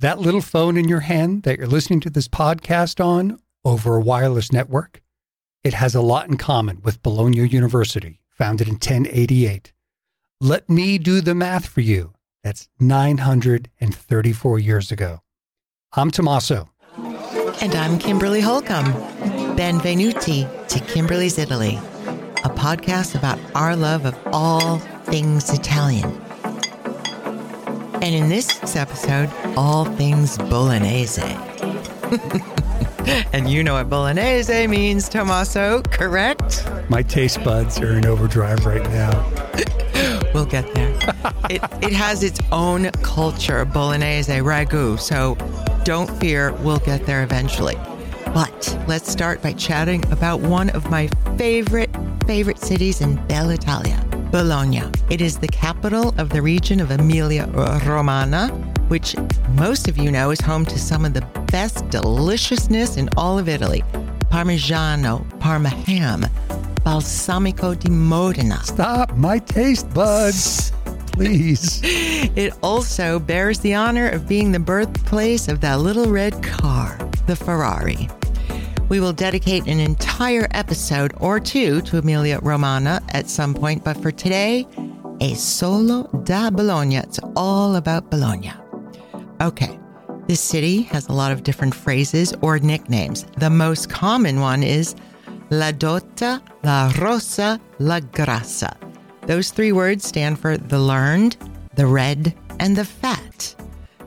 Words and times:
That 0.00 0.18
little 0.18 0.40
phone 0.40 0.76
in 0.76 0.88
your 0.88 1.00
hand 1.00 1.44
that 1.44 1.56
you're 1.56 1.68
listening 1.68 2.00
to 2.00 2.10
this 2.10 2.26
podcast 2.26 3.02
on 3.02 3.38
over 3.64 3.94
a 3.94 4.00
wireless 4.00 4.52
network, 4.52 5.00
it 5.62 5.74
has 5.74 5.94
a 5.94 6.00
lot 6.00 6.28
in 6.28 6.36
common 6.36 6.80
with 6.82 7.02
Bologna 7.02 7.46
University, 7.46 8.20
founded 8.28 8.66
in 8.66 8.74
1088. 8.74 9.72
Let 10.40 10.68
me 10.68 10.98
do 10.98 11.20
the 11.20 11.34
math 11.34 11.66
for 11.66 11.80
you. 11.80 12.12
That's 12.42 12.68
934 12.80 14.58
years 14.58 14.90
ago. 14.90 15.20
I'm 15.92 16.10
Tommaso. 16.10 16.70
And 17.62 17.74
I'm 17.76 17.98
Kimberly 18.00 18.40
Holcomb. 18.40 18.92
Benvenuti 19.56 20.66
to 20.68 20.80
Kimberly's 20.92 21.38
Italy, 21.38 21.76
a 22.42 22.50
podcast 22.50 23.14
about 23.14 23.38
our 23.54 23.76
love 23.76 24.04
of 24.04 24.18
all 24.32 24.78
things 25.04 25.50
Italian. 25.50 26.23
And 27.94 28.14
in 28.14 28.28
this 28.28 28.76
episode, 28.76 29.30
all 29.56 29.84
things 29.84 30.36
Bolognese. 30.36 31.22
and 33.32 33.48
you 33.48 33.62
know 33.62 33.74
what 33.74 33.88
Bolognese 33.88 34.66
means, 34.66 35.08
Tommaso, 35.08 35.82
correct? 35.82 36.68
My 36.88 37.02
taste 37.02 37.42
buds 37.44 37.78
are 37.80 37.96
in 37.96 38.06
overdrive 38.06 38.66
right 38.66 38.82
now. 38.90 39.30
We'll 40.34 40.46
get 40.46 40.74
there. 40.74 40.90
it, 41.48 41.62
it 41.80 41.92
has 41.92 42.24
its 42.24 42.40
own 42.50 42.90
culture, 43.02 43.64
Bolognese 43.64 44.32
ragu. 44.32 44.98
So 44.98 45.36
don't 45.84 46.10
fear, 46.18 46.52
we'll 46.54 46.80
get 46.80 47.06
there 47.06 47.22
eventually. 47.22 47.76
But 48.34 48.76
let's 48.88 49.08
start 49.08 49.42
by 49.42 49.52
chatting 49.52 50.04
about 50.10 50.40
one 50.40 50.70
of 50.70 50.90
my 50.90 51.06
favorite, 51.38 51.88
favorite 52.26 52.58
cities 52.58 53.00
in 53.00 53.14
Bella 53.28 53.54
Italia, 53.54 54.04
Bologna. 54.34 54.82
It 55.10 55.20
is 55.20 55.38
the 55.38 55.46
capital 55.46 56.12
of 56.18 56.30
the 56.30 56.42
region 56.42 56.80
of 56.80 56.90
Emilia 56.90 57.46
Romagna, 57.86 58.48
which 58.88 59.14
most 59.50 59.86
of 59.86 59.96
you 59.96 60.10
know 60.10 60.32
is 60.32 60.40
home 60.40 60.66
to 60.66 60.76
some 60.76 61.04
of 61.04 61.14
the 61.14 61.20
best 61.52 61.88
deliciousness 61.88 62.96
in 62.96 63.08
all 63.16 63.38
of 63.38 63.48
Italy 63.48 63.84
Parmigiano, 64.32 65.24
Parma 65.38 65.68
ham, 65.68 66.22
Balsamico 66.84 67.78
di 67.78 67.88
Modena. 67.88 68.60
Stop 68.64 69.14
my 69.14 69.38
taste 69.38 69.88
buds, 69.94 70.72
please. 71.12 71.80
It 72.34 72.54
also 72.60 73.20
bears 73.20 73.60
the 73.60 73.74
honor 73.74 74.08
of 74.08 74.26
being 74.26 74.50
the 74.50 74.58
birthplace 74.58 75.46
of 75.46 75.60
that 75.60 75.78
little 75.78 76.06
red 76.06 76.42
car, 76.42 76.98
the 77.28 77.36
Ferrari. 77.36 78.08
We 78.88 79.00
will 79.00 79.12
dedicate 79.12 79.66
an 79.66 79.80
entire 79.80 80.46
episode 80.50 81.14
or 81.16 81.40
two 81.40 81.80
to 81.82 81.98
Emilia 81.98 82.38
Romagna 82.42 83.02
at 83.10 83.30
some 83.30 83.54
point, 83.54 83.82
but 83.82 83.96
for 83.96 84.10
today, 84.10 84.66
a 85.20 85.34
solo 85.34 86.04
da 86.24 86.50
Bologna. 86.50 86.96
It's 86.96 87.18
all 87.34 87.76
about 87.76 88.10
Bologna. 88.10 88.52
Okay, 89.40 89.78
this 90.28 90.40
city 90.40 90.82
has 90.82 91.08
a 91.08 91.12
lot 91.12 91.32
of 91.32 91.42
different 91.42 91.74
phrases 91.74 92.34
or 92.42 92.58
nicknames. 92.58 93.24
The 93.38 93.50
most 93.50 93.88
common 93.88 94.40
one 94.40 94.62
is 94.62 94.94
La 95.50 95.72
Dotta, 95.72 96.42
La 96.62 96.92
Rossa, 96.98 97.60
La 97.78 98.00
Grassa. 98.00 98.76
Those 99.22 99.50
three 99.50 99.72
words 99.72 100.06
stand 100.06 100.38
for 100.38 100.58
the 100.58 100.78
learned, 100.78 101.36
the 101.74 101.86
red, 101.86 102.34
and 102.60 102.76
the 102.76 102.84
fat. 102.84 103.54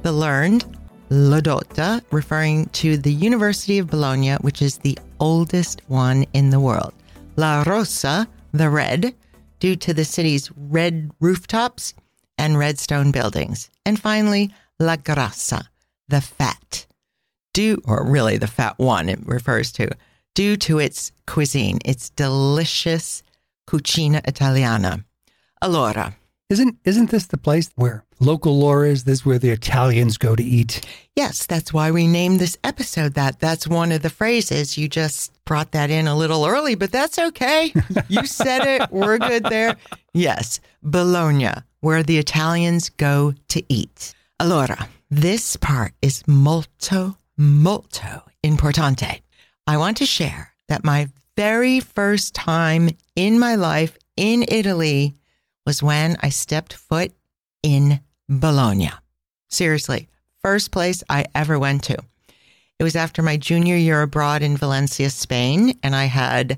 The 0.03 0.11
learned, 0.11 0.76
La 1.09 1.39
Dotta, 1.39 2.01
referring 2.11 2.65
to 2.67 2.97
the 2.97 3.13
University 3.13 3.77
of 3.77 3.87
Bologna, 3.87 4.33
which 4.41 4.61
is 4.61 4.77
the 4.77 4.97
oldest 5.19 5.81
one 5.87 6.25
in 6.33 6.49
the 6.49 6.59
world. 6.59 6.93
La 7.37 7.63
Rossa, 7.65 8.27
the 8.51 8.69
red, 8.69 9.15
due 9.59 9.77
to 9.77 9.93
the 9.93 10.03
city's 10.03 10.51
red 10.57 11.09
rooftops 11.21 11.93
and 12.37 12.57
red 12.57 12.77
stone 12.77 13.11
buildings. 13.11 13.69
And 13.85 13.97
finally, 13.97 14.53
La 14.79 14.97
Grassa, 14.97 15.67
the 16.09 16.19
fat, 16.19 16.85
due, 17.53 17.81
or 17.85 18.05
really 18.05 18.37
the 18.37 18.47
fat 18.47 18.77
one 18.77 19.07
it 19.07 19.25
refers 19.25 19.71
to, 19.73 19.89
due 20.35 20.57
to 20.57 20.77
its 20.79 21.13
cuisine, 21.25 21.79
its 21.85 22.09
delicious 22.09 23.23
cucina 23.65 24.21
italiana. 24.27 25.05
Allora, 25.63 26.15
Isn't 26.49 26.77
isn't 26.85 27.09
this 27.09 27.25
the 27.27 27.37
place 27.37 27.69
where 27.75 28.05
local 28.21 28.57
lore 28.57 28.85
is? 28.85 29.03
This 29.03 29.19
is 29.19 29.25
where 29.25 29.37
the 29.37 29.49
Italians 29.49 30.17
go 30.17 30.33
to 30.33 30.43
eat. 30.43 30.79
yes, 31.13 31.45
that's 31.45 31.73
why 31.73 31.91
we 31.91 32.07
named 32.07 32.39
this 32.39 32.57
episode 32.63 33.15
that. 33.15 33.41
That's 33.41 33.67
one 33.67 33.91
of 33.91 34.01
the 34.01 34.09
phrases. 34.09 34.77
You 34.77 34.87
just 34.87 35.33
brought 35.43 35.71
that 35.71 35.89
in 35.89 36.07
a 36.07 36.15
little 36.15 36.45
early, 36.45 36.75
but 36.75 36.91
that's 36.91 37.19
okay. 37.19 37.73
You 38.07 38.25
said 38.25 38.65
it. 38.65 38.89
We're 38.91 39.17
good 39.17 39.43
there. 39.43 39.75
Yes, 40.13 40.61
Bologna, 40.81 41.51
where 41.81 42.01
the 42.01 42.17
Italians 42.17 42.89
go 42.91 43.33
to 43.49 43.61
eat. 43.67 44.13
Allora, 44.39 44.87
this 45.11 45.57
part 45.57 45.91
is 46.01 46.23
molto, 46.27 47.17
molto 47.37 48.23
importante. 48.41 49.21
I 49.67 49.75
want 49.75 49.97
to 49.97 50.05
share 50.05 50.53
that 50.69 50.85
my 50.85 51.09
very 51.35 51.81
first 51.81 52.33
time 52.33 52.89
in 53.17 53.37
my 53.37 53.55
life 53.55 53.97
in 54.15 54.45
Italy 54.47 55.13
was 55.67 55.83
when 55.83 56.15
I 56.23 56.29
stepped 56.29 56.71
foot 56.71 57.11
in 57.61 57.99
Bologna. 58.29 58.89
Seriously, 59.49 60.07
first 60.41 60.71
place 60.71 61.03
I 61.09 61.25
ever 61.35 61.59
went 61.59 61.83
to. 61.83 61.97
It 62.79 62.83
was 62.83 62.95
after 62.95 63.21
my 63.21 63.35
junior 63.35 63.75
year 63.75 64.01
abroad 64.01 64.41
in 64.41 64.55
Valencia, 64.55 65.09
Spain, 65.09 65.77
and 65.83 65.93
I 65.93 66.05
had 66.05 66.57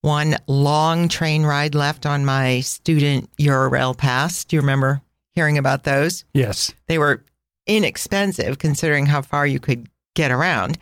one 0.00 0.36
long 0.48 1.08
train 1.08 1.44
ride 1.44 1.76
left 1.76 2.04
on 2.04 2.24
my 2.24 2.58
student 2.60 3.30
Eurorail 3.36 3.96
pass. 3.96 4.44
Do 4.44 4.56
you 4.56 4.60
remember 4.60 5.02
hearing 5.34 5.56
about 5.56 5.84
those? 5.84 6.24
Yes. 6.34 6.74
They 6.88 6.98
were 6.98 7.24
inexpensive 7.68 8.58
considering 8.58 9.06
how 9.06 9.22
far 9.22 9.46
you 9.46 9.60
could 9.60 9.88
get 10.16 10.32
around. 10.32 10.78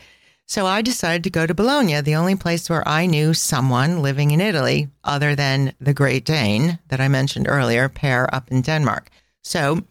So 0.48 0.64
I 0.64 0.80
decided 0.80 1.24
to 1.24 1.30
go 1.30 1.44
to 1.44 1.54
Bologna, 1.54 2.00
the 2.00 2.14
only 2.14 2.36
place 2.36 2.70
where 2.70 2.86
I 2.86 3.06
knew 3.06 3.34
someone 3.34 4.00
living 4.00 4.30
in 4.30 4.40
Italy 4.40 4.88
other 5.02 5.34
than 5.34 5.72
the 5.80 5.92
Great 5.92 6.24
Dane 6.24 6.78
that 6.88 7.00
I 7.00 7.08
mentioned 7.08 7.48
earlier, 7.48 7.88
Per 7.88 8.28
up 8.32 8.48
in 8.52 8.62
Denmark. 8.62 9.10
So 9.42 9.82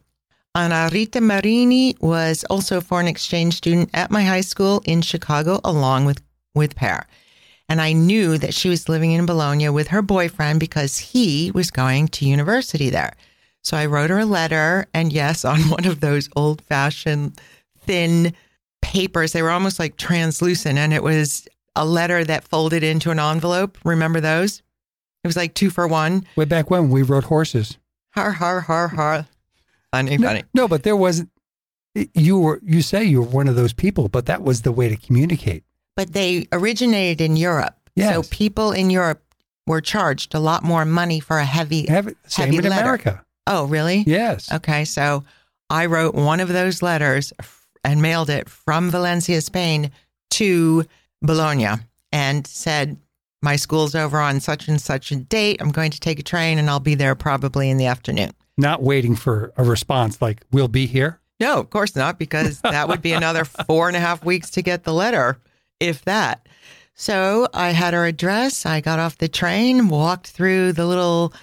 Anna 0.56 0.90
Rita 0.94 1.20
Marini 1.20 1.98
was 2.00 2.46
also 2.50 2.78
a 2.78 2.82
foreign 2.82 3.08
exchange 3.08 3.56
student 3.56 3.90
at 3.94 4.10
my 4.10 4.24
high 4.24 4.42
school 4.42 4.82
in 4.86 5.02
Chicago, 5.02 5.60
along 5.66 6.06
with, 6.06 6.22
with 6.54 6.78
Per. 6.78 7.04
And 7.68 7.82
I 7.82 7.92
knew 7.92 8.38
that 8.38 8.54
she 8.54 8.70
was 8.70 8.88
living 8.88 9.12
in 9.12 9.26
Bologna 9.26 9.68
with 9.68 9.90
her 9.90 10.02
boyfriend 10.02 10.62
because 10.62 10.98
he 10.98 11.52
was 11.52 11.70
going 11.70 12.08
to 12.10 12.26
university 12.26 12.90
there. 12.90 13.18
So 13.62 13.76
I 13.76 13.88
wrote 13.88 14.10
her 14.10 14.20
a 14.20 14.26
letter, 14.26 14.86
and 14.94 15.12
yes, 15.12 15.44
on 15.54 15.70
one 15.70 15.86
of 15.86 16.00
those 16.00 16.30
old 16.34 16.62
fashioned 16.62 17.38
thin 17.82 18.34
papers, 18.86 19.32
they 19.34 19.42
were 19.42 19.50
almost 19.50 19.80
like 19.80 19.98
translucent, 19.98 20.78
and 20.78 20.94
it 20.94 21.02
was 21.04 21.48
a 21.76 21.86
letter 21.86 22.24
that 22.24 22.44
folded 22.48 22.84
into 22.84 23.12
an 23.12 23.20
envelope. 23.20 23.78
Remember 23.84 24.20
those? 24.22 24.62
It 25.24 25.28
was 25.28 25.36
like 25.36 25.54
two 25.56 25.70
for 25.70 25.88
one. 25.88 26.24
Way 26.36 26.46
back 26.46 26.70
when 26.70 26.90
we 26.90 27.02
rode 27.02 27.24
horses. 27.26 27.78
Har, 28.12 28.32
har, 28.32 28.62
har, 28.62 28.88
har. 28.90 29.26
Funny, 29.92 30.18
No, 30.18 30.28
funny. 30.28 30.44
no, 30.54 30.68
but 30.68 30.84
there 30.84 30.96
wasn't. 30.96 31.30
You 32.14 32.40
were. 32.40 32.60
You 32.64 32.82
say 32.82 33.04
you 33.04 33.22
were 33.22 33.28
one 33.28 33.48
of 33.48 33.56
those 33.56 33.74
people, 33.74 34.08
but 34.10 34.26
that 34.28 34.42
was 34.44 34.62
the 34.62 34.72
way 34.72 34.88
to 34.90 34.96
communicate. 34.98 35.64
But 35.96 36.14
they 36.14 36.48
originated 36.52 37.22
in 37.22 37.38
Europe. 37.38 37.76
Yes. 37.96 38.14
So 38.14 38.24
people 38.30 38.72
in 38.74 38.90
Europe 38.90 39.22
were 39.66 39.82
charged 39.82 40.36
a 40.36 40.40
lot 40.40 40.64
more 40.64 40.86
money 40.86 41.20
for 41.20 41.40
a 41.40 41.46
heavy. 41.46 41.82
It 41.82 42.18
same 42.28 42.46
Heavy 42.54 42.58
in 42.58 42.64
letter. 42.70 42.82
America. 42.82 43.24
Oh, 43.48 43.66
really? 43.66 44.04
Yes. 44.06 44.52
Okay, 44.52 44.86
so 44.86 45.24
I 45.70 45.86
wrote 45.88 46.14
one 46.16 46.40
of 46.42 46.50
those 46.50 46.82
letters 46.82 47.32
and 47.86 48.02
mailed 48.02 48.30
it 48.30 48.50
from 48.50 48.90
Valencia, 48.90 49.40
Spain 49.42 49.92
to 50.32 50.86
Bologna 51.22 51.82
and 52.12 52.46
said, 52.46 52.98
My 53.42 53.56
school's 53.56 53.96
over 53.96 54.20
on 54.20 54.40
such 54.40 54.68
and 54.68 54.82
such 54.82 55.12
a 55.12 55.16
date. 55.16 55.62
I'm 55.62 55.72
going 55.72 55.92
to 55.92 56.00
take 56.00 56.20
a 56.20 56.24
train 56.24 56.58
and 56.58 56.70
I'll 56.70 56.80
be 56.80 56.96
there 56.96 57.16
probably 57.16 57.70
in 57.70 57.78
the 57.78 57.86
afternoon. 57.86 58.32
Not 58.58 58.82
waiting 58.82 59.16
for 59.16 59.54
a 59.58 59.64
response 59.64 60.22
like 60.22 60.42
"We'll 60.52 60.70
be 60.70 60.86
here." 60.88 61.20
No, 61.42 61.60
of 61.60 61.70
course 61.70 61.96
not, 61.96 62.18
because 62.18 62.62
that 62.62 62.88
would 62.88 63.02
be 63.02 63.12
another 63.12 63.44
four 63.68 63.90
and 63.90 63.98
a 63.98 64.00
half 64.00 64.24
weeks 64.24 64.50
to 64.52 64.62
get 64.62 64.86
the 64.86 64.94
letter, 64.94 65.38
if 65.82 66.06
that. 66.06 66.48
So 66.94 67.50
I 67.54 67.72
had 67.72 67.94
her 67.94 68.06
address. 68.06 68.66
I 68.66 68.80
got 68.80 69.00
off 69.00 69.18
the 69.18 69.28
train, 69.28 69.90
walked 69.90 70.28
through 70.28 70.72
the 70.72 70.86
little 70.86 71.34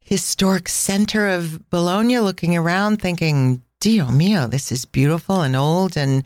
historic 0.00 0.70
center 0.70 1.28
of 1.28 1.68
Bologna, 1.68 2.18
looking 2.20 2.56
around, 2.56 3.02
thinking, 3.02 3.62
Dio 3.84 4.10
mio, 4.10 4.46
this 4.46 4.72
is 4.72 4.86
beautiful 4.86 5.42
and 5.42 5.54
old. 5.54 5.94
And 5.94 6.24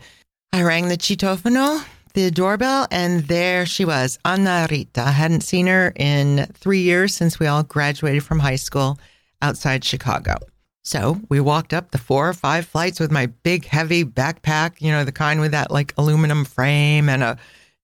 I 0.53 0.63
rang 0.63 0.87
the 0.87 0.95
citofono, 0.95 1.83
the 2.13 2.31
doorbell, 2.31 2.87
and 2.89 3.25
there 3.25 3.65
she 3.65 3.83
was, 3.83 4.17
Anna 4.23 4.65
Rita. 4.71 5.01
I 5.01 5.11
hadn't 5.11 5.41
seen 5.41 5.67
her 5.67 5.91
in 5.97 6.47
three 6.53 6.79
years 6.79 7.13
since 7.13 7.37
we 7.37 7.47
all 7.47 7.63
graduated 7.63 8.23
from 8.23 8.39
high 8.39 8.55
school 8.55 8.97
outside 9.41 9.83
Chicago. 9.83 10.37
So 10.85 11.19
we 11.27 11.41
walked 11.41 11.73
up 11.73 11.91
the 11.91 11.97
four 11.97 12.29
or 12.29 12.33
five 12.33 12.65
flights 12.65 12.97
with 12.97 13.11
my 13.11 13.25
big, 13.25 13.65
heavy 13.65 14.05
backpack, 14.05 14.75
you 14.79 14.93
know, 14.93 15.03
the 15.03 15.11
kind 15.11 15.41
with 15.41 15.51
that 15.51 15.69
like 15.69 15.93
aluminum 15.97 16.45
frame 16.45 17.09
and 17.09 17.23
a 17.23 17.37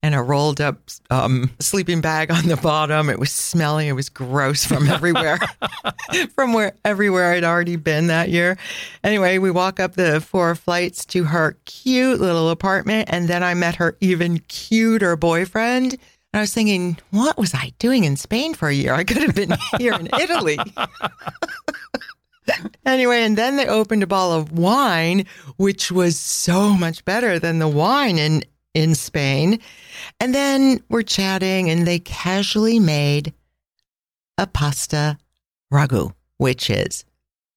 and 0.05 0.13
a 0.13 0.21
rolled 0.21 0.61
up 0.61 0.77
um, 1.09 1.49
sleeping 1.59 1.99
bag 1.99 2.29
on 2.29 2.47
the 2.47 2.57
bottom. 2.57 3.09
It 3.09 3.17
was 3.17 3.31
smelly. 3.31 3.87
It 3.87 3.93
was 3.93 4.07
gross 4.07 4.63
from 4.63 4.87
everywhere, 4.91 5.39
from 6.35 6.53
where 6.53 6.73
everywhere 6.85 7.31
I'd 7.31 7.43
already 7.43 7.75
been 7.75 8.05
that 8.07 8.29
year. 8.29 8.55
Anyway, 9.03 9.39
we 9.39 9.49
walk 9.49 9.79
up 9.79 9.95
the 9.95 10.21
four 10.21 10.53
flights 10.53 11.05
to 11.05 11.23
her 11.23 11.57
cute 11.65 12.19
little 12.19 12.51
apartment, 12.51 13.09
and 13.11 13.27
then 13.27 13.41
I 13.41 13.55
met 13.55 13.77
her 13.77 13.97
even 13.99 14.37
cuter 14.47 15.15
boyfriend. 15.15 15.93
And 15.93 16.39
I 16.39 16.41
was 16.41 16.53
thinking, 16.53 16.99
what 17.09 17.39
was 17.39 17.55
I 17.55 17.73
doing 17.79 18.03
in 18.03 18.15
Spain 18.15 18.53
for 18.53 18.67
a 18.67 18.73
year? 18.75 18.93
I 18.93 19.05
could 19.05 19.17
have 19.17 19.33
been 19.33 19.55
here 19.79 19.95
in 19.95 20.07
Italy. 20.21 20.59
anyway, 22.85 23.23
and 23.23 23.35
then 23.35 23.57
they 23.57 23.65
opened 23.65 24.03
a 24.03 24.07
bottle 24.07 24.37
of 24.37 24.51
wine, 24.51 25.25
which 25.57 25.91
was 25.91 26.19
so 26.19 26.73
much 26.75 27.03
better 27.05 27.39
than 27.39 27.57
the 27.57 27.67
wine 27.67 28.19
in 28.19 28.43
in 28.75 28.93
Spain. 28.93 29.59
And 30.19 30.33
then 30.33 30.81
we're 30.89 31.03
chatting, 31.03 31.69
and 31.69 31.85
they 31.87 31.99
casually 31.99 32.79
made 32.79 33.33
a 34.37 34.47
pasta 34.47 35.17
ragu, 35.73 36.13
which 36.37 36.69
is 36.69 37.05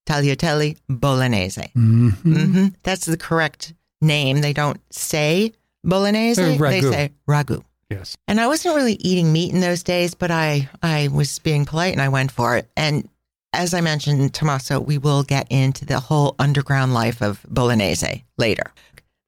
tagliatelle 0.07 0.77
bolognese. 0.89 1.71
Mhm. 1.77 2.13
hmm 2.23 2.67
That's 2.83 3.07
the 3.07 3.17
correct 3.17 3.75
name. 4.01 4.41
They 4.41 4.53
don't 4.53 4.81
say 4.91 5.53
bolognese; 5.85 6.41
they 6.59 6.81
say 6.81 7.11
ragu. 7.29 7.63
Yes. 7.91 8.17
And 8.27 8.39
I 8.41 8.47
wasn't 8.47 8.77
really 8.77 8.95
eating 8.95 9.33
meat 9.33 9.53
in 9.53 9.61
those 9.61 9.83
days, 9.83 10.15
but 10.15 10.31
I 10.31 10.69
I 10.83 11.09
was 11.09 11.39
being 11.39 11.65
polite 11.65 11.93
and 11.93 12.03
I 12.03 12.09
went 12.09 12.31
for 12.31 12.57
it. 12.57 12.69
And 12.77 13.09
as 13.55 13.73
I 13.73 13.81
mentioned, 13.81 14.35
Tommaso, 14.35 14.79
we 14.79 14.99
will 14.99 15.23
get 15.23 15.47
into 15.51 15.87
the 15.87 15.99
whole 15.99 16.35
underground 16.39 16.93
life 16.93 17.23
of 17.23 17.41
Bolognese 17.49 18.25
later. 18.37 18.73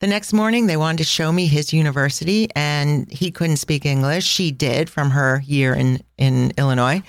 The 0.00 0.06
next 0.06 0.32
morning, 0.32 0.66
they 0.66 0.78
wanted 0.78 0.98
to 0.98 1.04
show 1.04 1.30
me 1.30 1.46
his 1.46 1.74
university, 1.74 2.48
and 2.56 3.10
he 3.12 3.30
couldn't 3.30 3.58
speak 3.58 3.84
English. 3.84 4.24
She 4.24 4.50
did 4.50 4.88
from 4.88 5.10
her 5.10 5.42
year 5.44 5.74
in, 5.74 6.02
in 6.16 6.52
Illinois. 6.56 7.02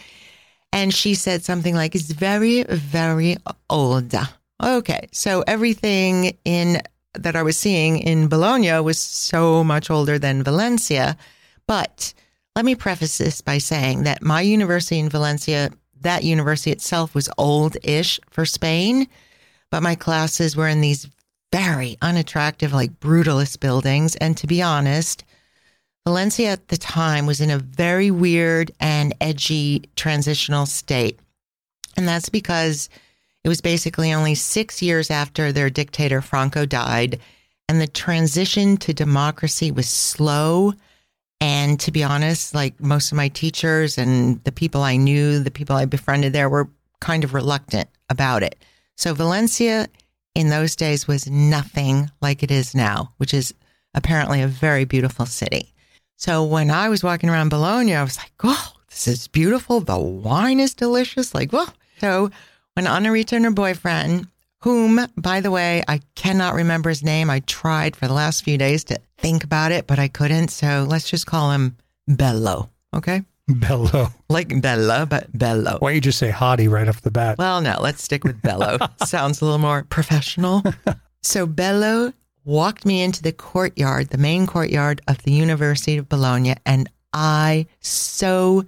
And 0.73 0.93
she 0.93 1.15
said 1.15 1.45
something 1.45 1.73
like, 1.73 1.95
It's 1.95 2.11
very, 2.11 2.63
very 2.63 3.38
old. 3.69 4.13
Okay. 4.61 5.07
So 5.13 5.41
everything 5.47 6.38
in 6.43 6.81
that 7.13 7.38
I 7.38 7.43
was 7.43 7.57
seeing 7.57 7.99
in 7.99 8.27
Bologna 8.27 8.77
was 8.81 8.99
so 8.99 9.63
much 9.63 9.89
older 9.89 10.19
than 10.19 10.43
Valencia. 10.43 11.15
But 11.67 12.13
let 12.57 12.65
me 12.65 12.75
preface 12.75 13.17
this 13.17 13.39
by 13.39 13.57
saying 13.57 14.03
that 14.03 14.21
my 14.21 14.41
university 14.41 14.99
in 14.99 15.07
Valencia, 15.07 15.71
that 16.01 16.25
university 16.25 16.71
itself 16.71 17.15
was 17.15 17.29
old 17.38 17.77
ish 17.83 18.19
for 18.29 18.45
Spain, 18.45 19.07
but 19.69 19.81
my 19.81 19.95
classes 19.95 20.57
were 20.57 20.67
in 20.67 20.81
these 20.81 21.07
very 21.51 21.98
unattractive, 22.01 22.74
like 22.74 23.00
brutalist 23.00 23.59
buildings. 23.59 24.15
And 24.18 24.38
to 24.38 24.48
be 24.48 24.62
honest, 24.62 25.24
Valencia 26.06 26.51
at 26.51 26.69
the 26.69 26.77
time 26.77 27.25
was 27.25 27.42
in 27.42 27.51
a 27.51 27.59
very 27.59 28.09
weird 28.09 28.71
and 28.80 29.13
edgy 29.21 29.83
transitional 29.95 30.65
state. 30.65 31.19
And 31.98 32.07
that's 32.07 32.30
because 32.30 32.89
it 33.44 33.50
was 33.50 33.62
basically 33.62 34.13
only 34.13 34.36
six 34.36 34.81
years 34.81 35.12
after 35.12 35.51
their 35.51 35.69
dictator 35.69 36.21
Franco 36.21 36.65
died. 36.65 37.19
And 37.68 37.80
the 37.80 37.88
transition 37.88 38.77
to 38.77 38.94
democracy 38.94 39.71
was 39.71 39.88
slow. 39.88 40.74
And 41.39 41.80
to 41.80 41.92
be 41.92 42.03
honest, 42.03 42.53
like 42.53 42.80
most 42.80 43.12
of 43.12 43.15
my 43.15 43.27
teachers 43.30 43.98
and 43.98 44.44
the 44.44 44.51
people 44.51 44.83
I 44.83 44.95
knew, 44.95 45.39
the 45.39 45.51
people 45.51 45.75
I 45.75 45.86
befriended 45.86 46.33
there 46.33 46.50
were 46.50 46.69
kind 47.00 47.24
of 47.24 47.33
reluctant 47.33 47.89
about 48.09 48.44
it. 48.44 48.57
So 48.95 49.13
Valencia 49.13 49.88
in 50.36 50.50
those 50.50 50.75
days 50.75 51.07
was 51.07 51.30
nothing 51.30 52.10
like 52.22 52.44
it 52.44 52.51
is 52.51 52.74
now, 52.74 53.13
which 53.18 53.33
is 53.33 53.54
apparently 53.94 54.42
a 54.42 54.48
very 54.48 54.86
beautiful 54.86 55.25
city. 55.25 55.74
So 56.18 56.44
when 56.44 56.69
I 56.69 56.89
was 56.89 57.04
walking 57.04 57.30
around 57.30 57.50
Bologna, 57.50 57.95
I 57.95 58.04
was 58.04 58.18
like, 58.18 58.31
oh, 58.44 58.74
this 58.89 59.07
is 59.07 59.28
beautiful. 59.28 59.80
The 59.80 59.98
wine 59.98 60.60
is 60.60 60.74
delicious. 60.74 61.33
Like, 61.33 61.51
whoa. 61.51 61.66
So 62.00 62.30
when 62.75 62.88
Anna 62.88 63.12
Rita 63.12 63.36
and 63.36 63.45
her 63.45 63.51
boyfriend, 63.51 64.28
whom, 64.62 65.06
by 65.18 65.42
the 65.42 65.51
way, 65.51 65.83
I 65.88 66.01
cannot 66.16 66.54
remember 66.54 66.89
his 66.89 67.04
name. 67.04 67.30
I 67.30 67.39
tried 67.42 67.95
for 67.95 68.07
the 68.07 68.13
last 68.13 68.44
few 68.44 68.57
days 68.57 68.84
to 68.86 69.00
think 69.18 69.44
about 69.44 69.72
it, 69.72 69.88
but 69.88 70.00
I 70.00 70.07
couldn't. 70.07 70.50
So 70.50 70.86
let's 70.88 71.10
just 71.10 71.25
call 71.25 71.51
him 71.51 71.77
Bello. 72.07 72.69
Okay. 72.95 73.24
Bello. 73.59 74.09
Like 74.31 74.62
Bella, 74.62 75.06
but 75.06 75.38
Bello. 75.38 75.75
Why 75.80 75.89
don't 75.89 75.95
you 75.95 76.01
just 76.01 76.18
say 76.18 76.31
hottie 76.31 76.69
right 76.69 76.88
off 76.88 77.01
the 77.01 77.12
bat? 77.12 77.38
Well, 77.38 77.59
no, 77.59 77.75
let's 77.81 78.01
stick 78.01 78.24
with 78.24 78.42
Bello. 78.42 78.77
Sounds 79.06 79.42
a 79.42 79.44
little 79.44 79.59
more 79.59 79.83
professional. 79.89 80.63
so 81.21 81.45
Bello 81.45 82.13
walked 82.45 82.86
me 82.86 83.01
into 83.01 83.21
the 83.21 83.33
courtyard, 83.33 84.09
the 84.09 84.18
main 84.18 84.48
courtyard 84.48 85.01
of 85.09 85.21
the 85.24 85.33
University 85.33 85.98
of 85.98 86.07
Bologna, 86.07 86.56
and 86.65 86.89
I 87.12 87.65
so 87.81 88.65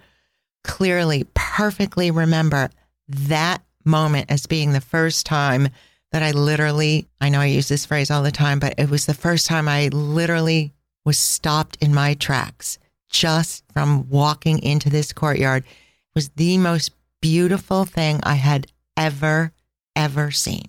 clearly, 0.66 1.26
perfectly 1.34 2.12
remember 2.12 2.70
that 3.08 3.64
moment 3.86 4.30
as 4.30 4.46
being 4.46 4.74
the 4.74 4.82
first 4.82 5.26
time 5.26 5.70
that 6.12 6.24
I 6.24 6.32
literally, 6.32 7.08
I 7.22 7.30
know 7.30 7.40
I 7.40 7.46
use 7.46 7.70
this 7.70 7.86
phrase 7.86 8.12
all 8.12 8.22
the 8.22 8.32
time, 8.32 8.60
but 8.60 8.76
it 8.78 8.90
was 8.90 9.06
the 9.06 9.14
first 9.14 9.48
time 9.48 9.70
I 9.70 9.88
literally 9.88 10.74
was 11.06 11.18
stopped 11.18 11.78
in 11.82 11.94
my 11.94 12.16
tracks 12.16 12.80
just 13.14 13.64
from 13.72 14.10
walking 14.10 14.60
into 14.60 14.90
this 14.90 15.14
courtyard. 15.14 15.64
Was 16.16 16.30
the 16.30 16.58
most 16.58 16.92
beautiful 17.22 17.86
thing 17.86 18.20
I 18.24 18.36
had 18.36 18.68
ever, 18.98 19.54
ever 19.96 20.30
seen. 20.32 20.66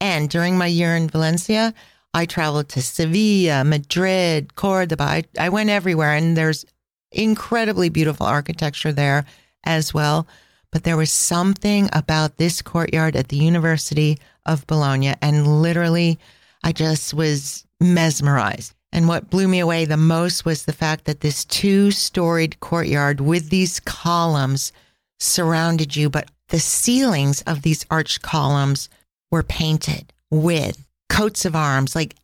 And 0.00 0.28
during 0.28 0.58
my 0.58 0.66
year 0.66 0.94
in 0.94 1.08
Valencia, 1.08 1.72
I 2.12 2.26
traveled 2.26 2.68
to 2.70 2.82
Sevilla, 2.82 3.64
Madrid, 3.64 4.54
Cordoba. 4.54 5.02
I, 5.02 5.24
I 5.38 5.48
went 5.48 5.70
everywhere, 5.70 6.14
and 6.14 6.36
there's 6.36 6.64
incredibly 7.10 7.88
beautiful 7.88 8.26
architecture 8.26 8.92
there 8.92 9.24
as 9.64 9.94
well. 9.94 10.26
But 10.70 10.84
there 10.84 10.96
was 10.96 11.10
something 11.10 11.88
about 11.92 12.36
this 12.36 12.62
courtyard 12.62 13.16
at 13.16 13.28
the 13.28 13.36
University 13.36 14.18
of 14.44 14.66
Bologna, 14.66 15.14
and 15.22 15.62
literally, 15.62 16.18
I 16.62 16.72
just 16.72 17.14
was 17.14 17.66
mesmerized. 17.80 18.75
And 18.96 19.08
what 19.08 19.28
blew 19.28 19.46
me 19.46 19.58
away 19.58 19.84
the 19.84 19.98
most 19.98 20.46
was 20.46 20.64
the 20.64 20.72
fact 20.72 21.04
that 21.04 21.20
this 21.20 21.44
two 21.44 21.90
storied 21.90 22.58
courtyard 22.60 23.20
with 23.20 23.50
these 23.50 23.78
columns 23.78 24.72
surrounded 25.20 25.94
you, 25.94 26.08
but 26.08 26.30
the 26.48 26.58
ceilings 26.58 27.42
of 27.42 27.60
these 27.60 27.84
arched 27.90 28.22
columns 28.22 28.88
were 29.30 29.42
painted 29.42 30.14
with 30.30 30.82
coats 31.10 31.44
of 31.44 31.54
arms, 31.54 31.94
like 31.94 32.16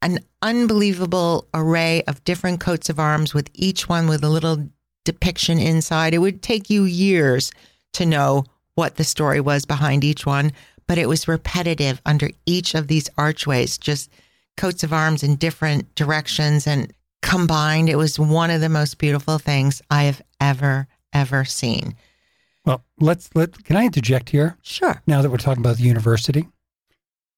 an 0.00 0.20
unbelievable 0.42 1.48
array 1.52 2.04
of 2.06 2.22
different 2.22 2.60
coats 2.60 2.88
of 2.88 3.00
arms, 3.00 3.34
with 3.34 3.50
each 3.52 3.88
one 3.88 4.06
with 4.06 4.22
a 4.22 4.28
little 4.28 4.68
depiction 5.04 5.58
inside. 5.58 6.14
It 6.14 6.18
would 6.18 6.40
take 6.40 6.70
you 6.70 6.84
years 6.84 7.50
to 7.94 8.06
know 8.06 8.44
what 8.76 8.94
the 8.94 9.02
story 9.02 9.40
was 9.40 9.64
behind 9.64 10.04
each 10.04 10.24
one, 10.24 10.52
but 10.86 10.98
it 10.98 11.08
was 11.08 11.26
repetitive 11.26 12.00
under 12.06 12.30
each 12.46 12.76
of 12.76 12.86
these 12.86 13.10
archways, 13.18 13.76
just 13.76 14.08
coats 14.56 14.82
of 14.82 14.92
arms 14.92 15.22
in 15.22 15.36
different 15.36 15.94
directions 15.94 16.66
and 16.66 16.92
combined. 17.22 17.88
It 17.88 17.96
was 17.96 18.18
one 18.18 18.50
of 18.50 18.60
the 18.60 18.68
most 18.68 18.98
beautiful 18.98 19.38
things 19.38 19.82
I 19.90 20.04
have 20.04 20.22
ever, 20.40 20.88
ever 21.12 21.44
seen. 21.44 21.94
Well, 22.64 22.84
let's 23.00 23.30
let. 23.34 23.64
Can 23.64 23.76
I 23.76 23.84
interject 23.84 24.30
here? 24.30 24.56
Sure. 24.62 25.02
Now 25.06 25.22
that 25.22 25.30
we're 25.30 25.36
talking 25.36 25.62
about 25.62 25.78
the 25.78 25.82
university, 25.82 26.46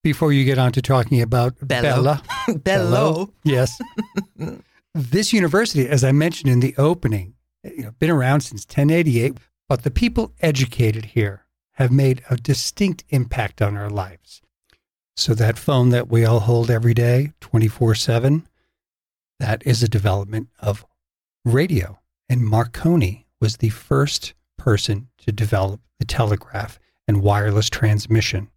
before 0.02 0.32
you 0.32 0.44
get 0.44 0.58
on 0.58 0.70
to 0.72 0.82
talking 0.82 1.20
about 1.22 1.54
Bello. 1.66 1.80
Bella, 1.82 2.22
Bello. 2.58 3.32
yes, 3.42 3.80
this 4.94 5.32
university, 5.32 5.88
as 5.88 6.04
I 6.04 6.12
mentioned 6.12 6.52
in 6.52 6.60
the 6.60 6.74
opening, 6.76 7.34
you 7.64 7.84
know, 7.84 7.90
been 7.98 8.10
around 8.10 8.42
since 8.42 8.64
1088, 8.66 9.38
but 9.68 9.82
the 9.82 9.90
people 9.90 10.32
educated 10.40 11.06
here 11.06 11.46
have 11.72 11.90
made 11.90 12.22
a 12.30 12.36
distinct 12.36 13.02
impact 13.08 13.62
on 13.62 13.76
our 13.76 13.90
lives. 13.90 14.42
So 15.16 15.34
that 15.34 15.58
phone 15.58 15.90
that 15.90 16.08
we 16.08 16.24
all 16.24 16.40
hold 16.40 16.70
every 16.70 16.94
day, 16.94 17.32
24 17.40 17.94
7, 17.94 18.48
that 19.38 19.62
is 19.64 19.82
a 19.82 19.88
development 19.88 20.48
of 20.58 20.84
radio. 21.44 22.00
And 22.28 22.42
Marconi 22.42 23.26
was 23.40 23.58
the 23.58 23.68
first 23.68 24.34
person 24.58 25.08
to 25.18 25.32
develop 25.32 25.80
the 25.98 26.04
telegraph 26.04 26.78
and 27.06 27.22
wireless 27.22 27.70
transmission. 27.70 28.50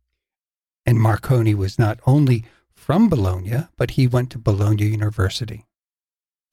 And 0.85 0.99
Marconi 0.99 1.53
was 1.53 1.77
not 1.77 1.99
only 2.07 2.45
from 2.73 3.09
Bologna, 3.09 3.67
but 3.77 3.91
he 3.91 4.07
went 4.07 4.31
to 4.31 4.39
Bologna 4.39 4.85
University. 4.85 5.65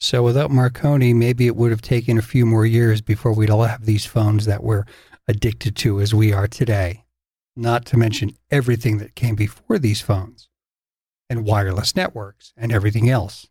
So 0.01 0.23
without 0.23 0.51
Marconi, 0.51 1.15
maybe 1.15 1.47
it 1.47 1.57
would 1.57 1.71
have 1.71 1.81
taken 1.81 2.19
a 2.19 2.23
few 2.23 2.45
more 2.45 2.67
years 2.67 3.01
before 3.01 3.33
we'd 3.33 3.51
all 3.51 3.63
have 3.63 3.87
these 3.87 4.05
phones 4.05 4.45
that 4.45 4.63
we're 4.63 4.85
addicted 5.29 5.77
to 5.77 6.01
as 6.01 6.13
we 6.13 6.33
are 6.33 6.49
today. 6.49 7.04
Not 7.57 7.85
to 7.87 7.97
mention 7.97 8.37
everything 8.51 8.99
that 8.99 9.15
came 9.15 9.35
before 9.35 9.79
these 9.79 10.01
phones 10.01 10.49
and 11.31 11.45
wireless 11.45 11.95
networks 11.95 12.53
and 12.57 12.73
everything 12.73 13.09
else. 13.09 13.49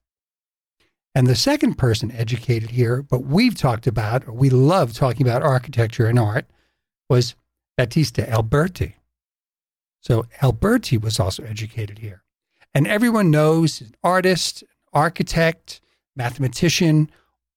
And 1.15 1.27
the 1.27 1.35
second 1.35 1.75
person 1.75 2.11
educated 2.11 2.71
here, 2.71 3.01
but 3.01 3.23
we've 3.23 3.55
talked 3.55 3.87
about, 3.87 4.27
or 4.27 4.33
we 4.33 4.49
love 4.49 4.93
talking 4.93 5.25
about 5.25 5.43
architecture 5.43 6.07
and 6.07 6.17
art, 6.17 6.45
was 7.09 7.35
Battista 7.77 8.29
Alberti. 8.29 8.95
So 10.01 10.25
Alberti 10.41 10.97
was 10.97 11.19
also 11.19 11.43
educated 11.43 11.99
here. 11.99 12.23
And 12.73 12.87
everyone 12.87 13.31
knows 13.31 13.79
an 13.81 13.95
artist, 14.03 14.63
architect, 14.91 15.79
mathematician, 16.15 17.09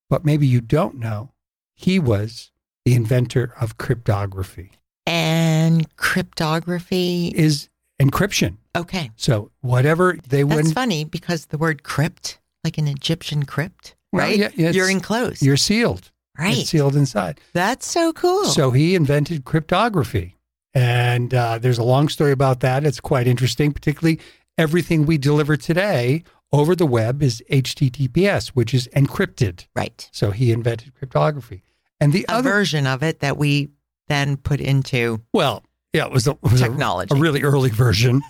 but 0.09 0.25
maybe 0.25 0.47
you 0.47 0.61
don't 0.61 0.97
know, 0.97 1.33
he 1.75 1.99
was 1.99 2.53
the 2.85 2.95
inventor 2.95 3.55
of 3.61 3.79
cryptography. 3.79 4.73
And 5.07 5.95
cryptography. 5.97 7.33
Is 7.35 7.69
encryption. 8.01 8.57
Okay. 8.77 9.11
So 9.17 9.51
whatever 9.61 10.19
they 10.29 10.43
That's 10.43 10.55
wouldn't, 10.57 10.75
funny 10.75 11.05
because 11.05 11.47
the 11.47 11.59
word 11.59 11.83
crypt, 11.83 12.39
like 12.65 12.77
an 12.79 12.89
Egyptian 12.89 13.45
crypt, 13.45 13.95
right? 14.13 14.37
yeah, 14.37 14.49
yeah, 14.55 14.71
You're 14.71 14.91
enclosed. 14.91 15.43
you're 15.43 15.57
sealed. 15.57 16.11
right. 16.39 16.59
It's 16.59 16.71
sealed 16.71 16.97
inside. 16.97 17.41
That's 17.55 17.87
so 17.87 18.13
cool. 18.13 18.45
So 18.47 18.71
he 18.73 18.95
invented 18.95 19.45
cryptography. 19.45 20.37
And 20.75 21.33
uh, 21.33 21.59
there's 21.59 21.79
a 21.79 21.83
long 21.85 22.09
story 22.11 22.33
about 22.33 22.61
that. 22.61 22.85
It's 22.85 23.01
quite 23.01 23.27
interesting, 23.27 23.73
particularly 23.73 24.21
everything 24.59 25.07
we 25.07 25.17
deliver 25.17 25.57
today 25.57 26.23
over 26.53 26.77
the 26.77 26.85
web 26.87 27.23
is 27.23 27.43
HTTPS, 27.51 28.49
which 28.49 28.75
is 28.75 28.87
encrypted. 28.89 29.67
right. 29.75 30.09
So 30.13 30.33
he 30.33 30.53
invented 30.53 30.95
cryptography. 30.95 31.63
And 31.99 32.13
the 32.13 32.27
A 32.29 32.33
other, 32.35 32.51
version 32.51 32.87
of 32.87 33.03
it 33.03 33.21
that 33.21 33.39
we 33.39 33.71
then 34.09 34.37
put 34.37 34.61
into 34.61 35.21
well, 35.33 35.63
yeah, 35.93 36.07
it 36.07 36.13
was 36.13 36.27
a, 36.27 36.33
it 36.33 36.43
was 36.43 36.61
technology. 36.61 37.15
a 37.15 37.19
really 37.19 37.43
early 37.43 37.71
version, 37.71 38.21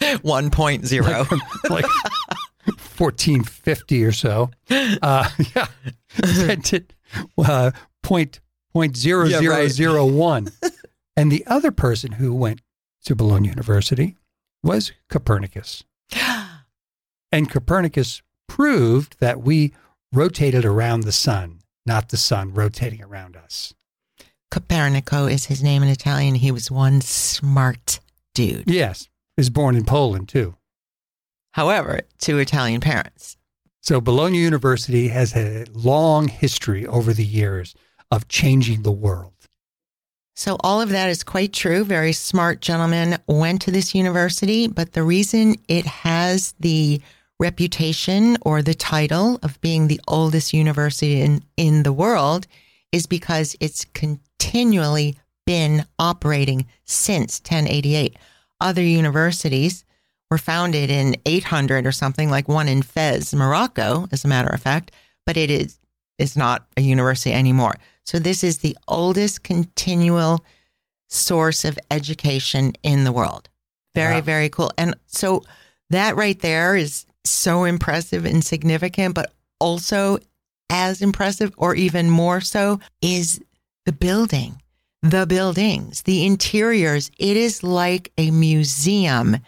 1.0. 0.00 1.30
like 1.70 1.84
1450 2.66 4.04
or 4.04 4.12
so. 4.12 4.50
Uh, 4.70 5.28
yeah, 5.54 5.66
invented 6.22 6.94
uh, 7.38 7.70
point 8.02 8.40
point 8.72 8.96
zero 8.96 9.24
Yeah, 9.26 9.38
zero 9.38 9.54
right. 9.56 9.70
zero 9.70 10.06
one. 10.06 10.48
And 11.16 11.32
the 11.32 11.44
other 11.46 11.70
person 11.72 12.12
who 12.12 12.34
went 12.34 12.60
to 13.04 13.14
Bologna 13.16 13.48
University 13.48 14.16
was 14.62 14.92
Copernicus. 15.08 15.84
And 17.32 17.50
Copernicus 17.50 18.22
proved 18.48 19.16
that 19.18 19.42
we 19.42 19.74
rotated 20.12 20.64
around 20.64 21.00
the 21.02 21.12
sun, 21.12 21.58
not 21.84 22.08
the 22.10 22.16
sun 22.16 22.54
rotating 22.54 23.02
around 23.02 23.36
us. 23.36 23.74
Copernico 24.56 25.30
is 25.30 25.44
his 25.44 25.62
name 25.62 25.82
in 25.82 25.90
Italian. 25.90 26.34
He 26.34 26.50
was 26.50 26.70
one 26.70 27.02
smart 27.02 28.00
dude. 28.34 28.64
Yes, 28.66 29.02
he 29.36 29.40
was 29.40 29.50
born 29.50 29.76
in 29.76 29.84
Poland 29.84 30.30
too. 30.30 30.54
However, 31.52 32.00
to 32.20 32.38
Italian 32.38 32.80
parents. 32.80 33.36
So 33.82 34.00
Bologna 34.00 34.38
University 34.38 35.08
has 35.08 35.36
a 35.36 35.66
long 35.74 36.28
history 36.28 36.86
over 36.86 37.12
the 37.12 37.24
years 37.24 37.74
of 38.10 38.28
changing 38.28 38.82
the 38.82 38.92
world. 38.92 39.34
So, 40.34 40.56
all 40.60 40.80
of 40.82 40.90
that 40.90 41.08
is 41.08 41.22
quite 41.22 41.52
true. 41.52 41.82
Very 41.84 42.12
smart 42.12 42.60
gentleman 42.60 43.18
went 43.26 43.62
to 43.62 43.70
this 43.70 43.94
university, 43.94 44.68
but 44.68 44.92
the 44.92 45.02
reason 45.02 45.56
it 45.66 45.86
has 45.86 46.54
the 46.60 47.00
reputation 47.40 48.36
or 48.42 48.60
the 48.60 48.74
title 48.74 49.38
of 49.42 49.60
being 49.60 49.88
the 49.88 50.00
oldest 50.08 50.52
university 50.52 51.20
in, 51.22 51.42
in 51.56 51.84
the 51.84 51.92
world 51.92 52.46
is 52.92 53.06
because 53.06 53.56
it's 53.60 53.84
continually 54.38 55.16
been 55.46 55.84
operating 55.98 56.66
since 56.84 57.40
1088. 57.40 58.16
Other 58.60 58.82
universities 58.82 59.84
were 60.30 60.38
founded 60.38 60.90
in 60.90 61.16
800 61.24 61.86
or 61.86 61.92
something, 61.92 62.30
like 62.30 62.48
one 62.48 62.68
in 62.68 62.82
Fez, 62.82 63.32
Morocco, 63.34 64.08
as 64.10 64.24
a 64.24 64.28
matter 64.28 64.48
of 64.48 64.60
fact, 64.62 64.90
but 65.24 65.36
it 65.36 65.50
is, 65.50 65.78
is 66.18 66.36
not 66.36 66.66
a 66.76 66.80
university 66.80 67.32
anymore. 67.32 67.74
So 68.04 68.18
this 68.18 68.42
is 68.42 68.58
the 68.58 68.76
oldest 68.88 69.42
continual 69.44 70.44
source 71.08 71.64
of 71.64 71.78
education 71.90 72.72
in 72.82 73.04
the 73.04 73.12
world. 73.12 73.48
Very, 73.94 74.16
Wow. 74.16 74.20
very 74.22 74.48
cool. 74.48 74.72
And 74.76 74.96
so 75.06 75.42
that 75.90 76.16
right 76.16 76.38
there 76.40 76.74
is 76.76 77.06
so 77.24 77.64
impressive 77.64 78.24
and 78.24 78.44
significant, 78.44 79.14
but 79.14 79.32
also 79.60 80.18
as 80.70 81.00
impressive 81.02 81.52
or 81.56 81.74
even 81.76 82.10
more 82.10 82.40
so 82.40 82.80
is 83.00 83.40
the 83.86 83.92
building, 83.92 84.60
the 85.02 85.26
buildings, 85.26 86.02
the 86.02 86.26
interiors. 86.26 87.10
It 87.18 87.36
is 87.36 87.62
like 87.62 88.12
a 88.18 88.30
museum. 88.30 89.38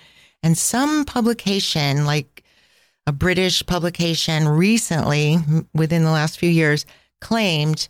And 0.42 0.56
some 0.56 1.04
publication, 1.04 2.06
like 2.06 2.44
a 3.06 3.12
British 3.12 3.66
publication 3.66 4.48
recently, 4.48 5.38
within 5.74 6.04
the 6.04 6.12
last 6.12 6.38
few 6.38 6.48
years, 6.48 6.86
claimed 7.20 7.88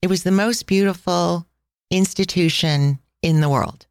it 0.00 0.08
was 0.08 0.22
the 0.22 0.30
most 0.30 0.66
beautiful 0.66 1.46
institution 1.90 3.00
in 3.20 3.40
the 3.40 3.48
world, 3.48 3.86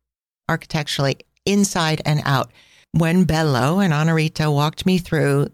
architecturally, 0.47 1.17
inside 1.45 2.01
and 2.05 2.21
out. 2.23 2.51
When 2.93 3.25
Bello 3.25 3.79
and 3.79 3.93
Anna 3.93 4.13
Rita 4.13 4.49
walked 4.49 4.85
me 4.85 4.97
through 4.97 5.49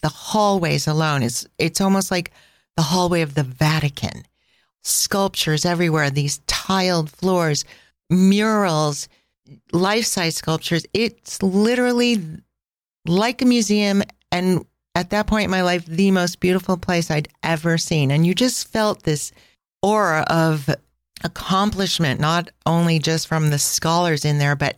the 0.00 0.08
hallways 0.08 0.86
alone, 0.86 1.24
it's, 1.24 1.44
it's 1.58 1.80
almost 1.80 2.12
like 2.12 2.30
the 2.76 2.82
hallway 2.82 3.22
of 3.22 3.34
the 3.34 3.42
Vatican. 3.42 4.22
Sculptures 4.84 5.64
everywhere, 5.64 6.10
these 6.10 6.38
tiled 6.46 7.10
floors, 7.10 7.64
murals, 8.10 9.08
life 9.72 10.04
size 10.04 10.36
sculptures. 10.36 10.86
It's 10.94 11.42
literally 11.42 12.22
like 13.06 13.42
a 13.42 13.46
museum. 13.46 14.02
And 14.30 14.64
at 14.94 15.10
that 15.10 15.26
point 15.26 15.44
in 15.44 15.50
my 15.50 15.62
life, 15.62 15.84
the 15.86 16.10
most 16.10 16.40
beautiful 16.40 16.76
place 16.76 17.10
I'd 17.10 17.28
ever 17.42 17.78
seen. 17.78 18.10
And 18.10 18.26
you 18.26 18.34
just 18.34 18.68
felt 18.68 19.02
this 19.02 19.32
aura 19.82 20.24
of 20.28 20.68
accomplishment, 21.24 22.20
not 22.20 22.50
only 22.66 22.98
just 22.98 23.26
from 23.26 23.50
the 23.50 23.58
scholars 23.58 24.24
in 24.24 24.38
there, 24.38 24.56
but 24.56 24.76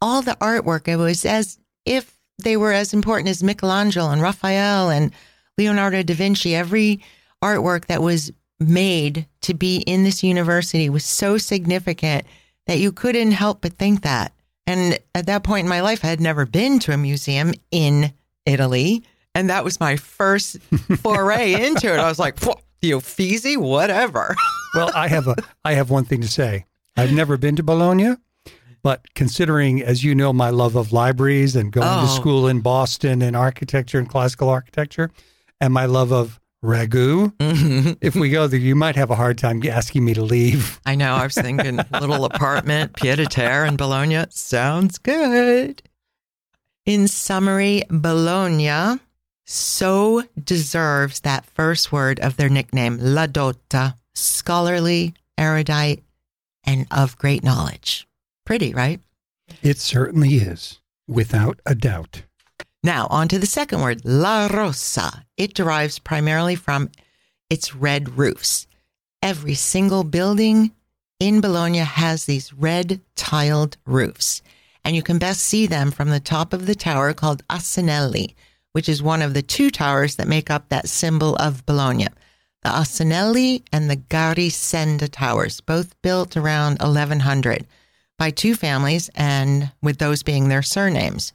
all 0.00 0.22
the 0.22 0.36
artwork. 0.40 0.88
It 0.88 0.96
was 0.96 1.24
as 1.24 1.58
if 1.84 2.18
they 2.42 2.56
were 2.56 2.72
as 2.72 2.92
important 2.92 3.28
as 3.28 3.42
Michelangelo 3.42 4.10
and 4.10 4.22
Raphael 4.22 4.90
and 4.90 5.12
Leonardo 5.58 6.02
da 6.02 6.14
Vinci. 6.14 6.54
Every 6.54 7.00
artwork 7.42 7.86
that 7.86 8.02
was 8.02 8.32
made 8.68 9.26
to 9.42 9.54
be 9.54 9.78
in 9.78 10.04
this 10.04 10.22
university 10.22 10.88
was 10.90 11.04
so 11.04 11.38
significant 11.38 12.24
that 12.66 12.78
you 12.78 12.92
couldn't 12.92 13.32
help 13.32 13.60
but 13.62 13.72
think 13.74 14.02
that. 14.02 14.32
And 14.66 14.98
at 15.14 15.26
that 15.26 15.42
point 15.42 15.64
in 15.64 15.68
my 15.68 15.80
life, 15.80 16.04
I 16.04 16.08
had 16.08 16.20
never 16.20 16.46
been 16.46 16.78
to 16.80 16.92
a 16.92 16.96
museum 16.96 17.52
in 17.70 18.12
Italy. 18.46 19.02
And 19.34 19.50
that 19.50 19.64
was 19.64 19.80
my 19.80 19.96
first 19.96 20.58
foray 20.98 21.54
into 21.66 21.92
it. 21.92 21.98
I 21.98 22.08
was 22.08 22.18
like, 22.18 22.38
"Phew, 22.38 22.54
the 22.80 22.92
Uffizi, 22.94 23.56
whatever. 23.56 24.34
Well, 24.74 24.90
I 24.94 25.08
have 25.08 25.28
a 25.28 25.36
I 25.66 25.74
have 25.74 25.90
one 25.90 26.04
thing 26.06 26.22
to 26.22 26.28
say. 26.28 26.64
I've 26.96 27.12
never 27.12 27.36
been 27.36 27.56
to 27.56 27.62
Bologna, 27.62 28.16
but 28.82 29.04
considering, 29.14 29.82
as 29.82 30.02
you 30.02 30.14
know, 30.14 30.32
my 30.32 30.48
love 30.48 30.76
of 30.76 30.92
libraries 30.94 31.54
and 31.54 31.70
going 31.70 31.86
to 31.86 32.04
Oh. 32.10 32.16
school 32.16 32.48
in 32.48 32.60
Boston 32.60 33.20
and 33.20 33.36
architecture 33.36 33.98
and 33.98 34.08
classical 34.08 34.48
architecture, 34.48 35.10
and 35.60 35.74
my 35.74 35.84
love 35.84 36.10
of 36.10 36.40
ragu, 36.64 37.34
mm-hmm. 37.36 37.92
if 38.00 38.14
we 38.14 38.30
go 38.30 38.46
there, 38.46 38.60
you 38.60 38.74
might 38.74 38.96
have 38.96 39.10
a 39.10 39.14
hard 39.14 39.38
time 39.38 39.62
asking 39.66 40.04
me 40.04 40.14
to 40.14 40.22
leave. 40.22 40.80
I 40.86 40.94
know. 40.94 41.14
I 41.14 41.24
was 41.24 41.34
thinking 41.34 41.80
little 41.92 42.24
apartment, 42.24 42.96
pied 42.96 43.20
a 43.20 43.26
terre 43.26 43.66
in 43.66 43.76
Bologna. 43.76 44.24
Sounds 44.30 44.98
good. 44.98 45.82
In 46.86 47.08
summary, 47.08 47.84
Bologna 47.90 48.98
so 49.44 50.22
deserves 50.42 51.20
that 51.20 51.46
first 51.46 51.92
word 51.92 52.20
of 52.20 52.36
their 52.36 52.48
nickname, 52.48 52.98
La 53.00 53.26
Dotta, 53.26 53.94
scholarly, 54.14 55.14
erudite, 55.36 56.02
and 56.64 56.86
of 56.90 57.18
great 57.18 57.42
knowledge. 57.42 58.06
Pretty, 58.46 58.72
right? 58.72 59.00
It 59.62 59.78
certainly 59.78 60.36
is, 60.36 60.80
without 61.08 61.60
a 61.66 61.74
doubt. 61.74 62.22
Now, 62.84 63.06
on 63.10 63.28
to 63.28 63.38
the 63.38 63.46
second 63.46 63.80
word, 63.80 64.04
La 64.04 64.48
Rossa. 64.48 65.24
It 65.36 65.54
derives 65.54 66.00
primarily 66.00 66.56
from 66.56 66.90
its 67.48 67.76
red 67.76 68.18
roofs. 68.18 68.66
Every 69.22 69.54
single 69.54 70.02
building 70.02 70.72
in 71.20 71.40
Bologna 71.40 71.78
has 71.78 72.24
these 72.24 72.52
red 72.52 73.00
tiled 73.14 73.76
roofs, 73.86 74.42
and 74.84 74.96
you 74.96 75.02
can 75.02 75.18
best 75.18 75.42
see 75.42 75.68
them 75.68 75.92
from 75.92 76.10
the 76.10 76.18
top 76.18 76.52
of 76.52 76.66
the 76.66 76.74
tower 76.74 77.12
called 77.12 77.46
Asinelli, 77.46 78.34
which 78.72 78.88
is 78.88 79.00
one 79.00 79.22
of 79.22 79.32
the 79.32 79.42
two 79.42 79.70
towers 79.70 80.16
that 80.16 80.26
make 80.26 80.50
up 80.50 80.68
that 80.68 80.88
symbol 80.88 81.36
of 81.36 81.64
Bologna. 81.64 82.08
The 82.64 82.70
Asinelli 82.70 83.62
and 83.72 83.88
the 83.88 83.96
Garisenda 83.96 85.08
towers, 85.08 85.60
both 85.60 86.00
built 86.02 86.36
around 86.36 86.80
1100 86.80 87.64
by 88.18 88.30
two 88.30 88.56
families, 88.56 89.08
and 89.14 89.70
with 89.80 89.98
those 89.98 90.24
being 90.24 90.48
their 90.48 90.62
surnames. 90.62 91.32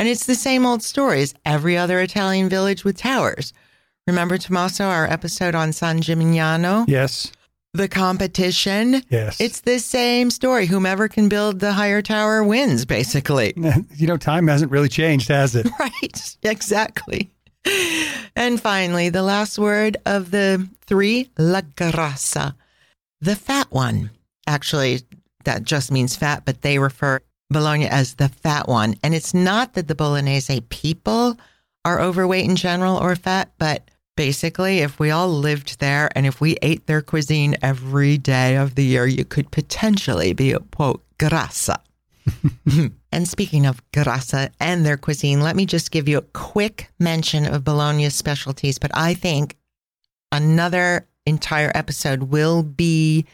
And 0.00 0.08
it's 0.08 0.24
the 0.24 0.34
same 0.34 0.64
old 0.64 0.82
story 0.82 1.20
as 1.20 1.34
every 1.44 1.76
other 1.76 2.00
Italian 2.00 2.48
village 2.48 2.84
with 2.84 2.96
towers. 2.96 3.52
Remember, 4.06 4.38
Tommaso, 4.38 4.84
our 4.84 5.04
episode 5.04 5.54
on 5.54 5.74
San 5.74 6.00
Gimignano? 6.00 6.86
Yes, 6.88 7.30
The 7.74 7.86
competition? 7.86 9.02
yes. 9.10 9.38
It's 9.42 9.60
the 9.60 9.78
same 9.78 10.30
story. 10.30 10.64
Whomever 10.64 11.06
can 11.06 11.28
build 11.28 11.60
the 11.60 11.72
higher 11.74 12.00
tower 12.00 12.42
wins, 12.42 12.86
basically. 12.86 13.52
you 13.94 14.06
know, 14.06 14.16
time 14.16 14.48
hasn't 14.48 14.72
really 14.72 14.88
changed, 14.88 15.28
has 15.28 15.54
it? 15.54 15.66
Right, 15.78 16.36
exactly. 16.44 17.30
And 18.34 18.58
finally, 18.58 19.10
the 19.10 19.22
last 19.22 19.58
word 19.58 19.98
of 20.06 20.30
the 20.30 20.66
three, 20.86 21.28
la 21.36 21.60
grassa, 21.60 22.54
the 23.20 23.36
fat 23.36 23.66
one. 23.70 24.08
Actually, 24.46 25.02
that 25.44 25.64
just 25.64 25.92
means 25.92 26.16
fat, 26.16 26.44
but 26.46 26.62
they 26.62 26.78
refer 26.78 27.20
Bologna 27.50 27.86
as 27.86 28.14
the 28.14 28.28
fat 28.28 28.68
one. 28.68 28.94
And 29.02 29.14
it's 29.14 29.34
not 29.34 29.74
that 29.74 29.88
the 29.88 29.94
Bolognese 29.94 30.60
people 30.68 31.38
are 31.84 32.00
overweight 32.00 32.44
in 32.44 32.56
general 32.56 32.96
or 32.96 33.16
fat, 33.16 33.50
but 33.58 33.88
Basically, 34.20 34.80
if 34.80 34.98
we 34.98 35.10
all 35.10 35.30
lived 35.30 35.80
there 35.80 36.10
and 36.14 36.26
if 36.26 36.42
we 36.42 36.58
ate 36.60 36.86
their 36.86 37.00
cuisine 37.00 37.56
every 37.62 38.18
day 38.18 38.54
of 38.54 38.74
the 38.74 38.84
year, 38.84 39.06
you 39.06 39.24
could 39.24 39.50
potentially 39.50 40.34
be 40.34 40.52
a 40.52 40.58
quote 40.58 41.02
grassa. 41.18 41.78
and 43.12 43.26
speaking 43.26 43.64
of 43.64 43.82
grassa 43.92 44.50
and 44.60 44.84
their 44.84 44.98
cuisine, 44.98 45.40
let 45.40 45.56
me 45.56 45.64
just 45.64 45.90
give 45.90 46.06
you 46.06 46.18
a 46.18 46.32
quick 46.34 46.90
mention 46.98 47.46
of 47.46 47.64
Bologna's 47.64 48.14
specialties. 48.14 48.78
But 48.78 48.90
I 48.92 49.14
think 49.14 49.56
another 50.30 51.06
entire 51.24 51.72
episode 51.74 52.24
will 52.24 52.62
be 52.62 53.24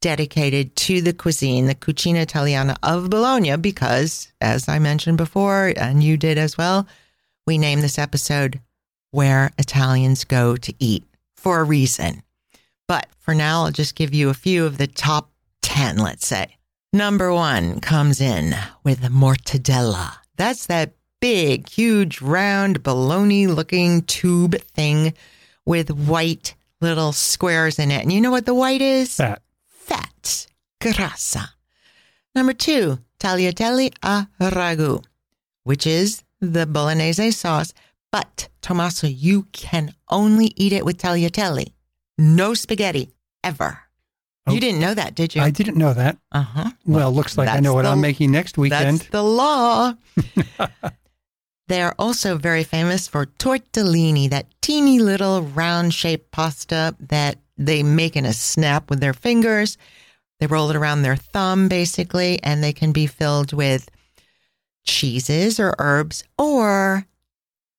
dedicated 0.00 0.76
to 0.76 1.00
the 1.00 1.12
cuisine, 1.12 1.66
the 1.66 1.74
Cucina 1.74 2.22
Italiana 2.22 2.76
of 2.82 3.10
Bologna, 3.10 3.56
because 3.56 4.32
as 4.40 4.68
I 4.68 4.78
mentioned 4.78 5.18
before, 5.18 5.72
and 5.76 6.02
you 6.02 6.16
did 6.16 6.38
as 6.38 6.56
well, 6.56 6.86
we 7.46 7.58
named 7.58 7.82
this 7.82 7.98
episode 7.98 8.60
Where 9.10 9.50
Italians 9.58 10.24
Go 10.24 10.56
to 10.56 10.74
Eat 10.78 11.04
for 11.36 11.60
a 11.60 11.64
reason. 11.64 12.22
But 12.86 13.06
for 13.18 13.34
now, 13.34 13.64
I'll 13.64 13.70
just 13.70 13.94
give 13.94 14.14
you 14.14 14.30
a 14.30 14.34
few 14.34 14.64
of 14.64 14.78
the 14.78 14.86
top 14.86 15.30
10, 15.62 15.98
let's 15.98 16.26
say. 16.26 16.56
Number 16.92 17.32
one 17.32 17.80
comes 17.80 18.20
in 18.20 18.54
with 18.82 19.00
mortadella. 19.02 20.14
That's 20.36 20.66
that 20.66 20.92
big, 21.20 21.68
huge, 21.68 22.22
round, 22.22 22.82
bologna 22.82 23.46
looking 23.46 24.02
tube 24.02 24.54
thing 24.74 25.12
with 25.66 25.90
white 25.90 26.54
little 26.80 27.12
squares 27.12 27.78
in 27.78 27.90
it. 27.90 28.02
And 28.02 28.12
you 28.12 28.20
know 28.20 28.30
what 28.30 28.46
the 28.46 28.54
white 28.54 28.80
is? 28.80 29.16
Fat. 29.16 29.42
Fat. 29.88 30.46
Grassa. 30.80 31.48
Number 32.34 32.52
two, 32.52 32.98
tagliatelle 33.18 33.90
a 34.02 34.28
ragu, 34.40 35.02
which 35.64 35.86
is 35.86 36.22
the 36.40 36.66
bolognese 36.66 37.30
sauce. 37.32 37.72
But, 38.12 38.48
Tommaso, 38.62 39.06
you 39.06 39.46
can 39.52 39.92
only 40.08 40.52
eat 40.56 40.72
it 40.72 40.84
with 40.84 40.98
tagliatelle. 40.98 41.72
No 42.18 42.54
spaghetti, 42.54 43.10
ever. 43.42 43.80
Oh. 44.46 44.52
You 44.54 44.60
didn't 44.60 44.80
know 44.80 44.94
that, 44.94 45.14
did 45.14 45.34
you? 45.34 45.42
I 45.42 45.50
didn't 45.50 45.76
know 45.76 45.92
that. 45.94 46.16
uh 46.32 46.42
huh. 46.42 46.70
Well, 46.86 47.12
looks 47.12 47.36
like 47.36 47.48
I 47.48 47.60
know 47.60 47.74
what 47.74 47.82
the- 47.82 47.90
I'm 47.90 48.00
making 48.00 48.30
next 48.30 48.56
weekend. 48.58 48.98
That's 49.00 49.10
the 49.10 49.22
law. 49.22 49.94
they 51.68 51.82
are 51.82 51.94
also 51.98 52.36
very 52.38 52.64
famous 52.64 53.08
for 53.08 53.26
tortellini, 53.26 54.28
that 54.30 54.46
teeny 54.62 55.00
little 55.00 55.42
round 55.42 55.92
shaped 55.94 56.30
pasta 56.30 56.94
that 57.00 57.38
they 57.58 57.82
make 57.82 58.16
in 58.16 58.24
a 58.24 58.32
snap 58.32 58.88
with 58.88 59.00
their 59.00 59.12
fingers. 59.14 59.76
They 60.40 60.46
roll 60.46 60.70
it 60.70 60.76
around 60.76 61.02
their 61.02 61.16
thumb, 61.16 61.68
basically, 61.68 62.38
and 62.42 62.62
they 62.62 62.72
can 62.72 62.92
be 62.92 63.06
filled 63.06 63.52
with 63.52 63.88
cheeses 64.84 65.58
or 65.60 65.74
herbs 65.78 66.24
or 66.38 67.06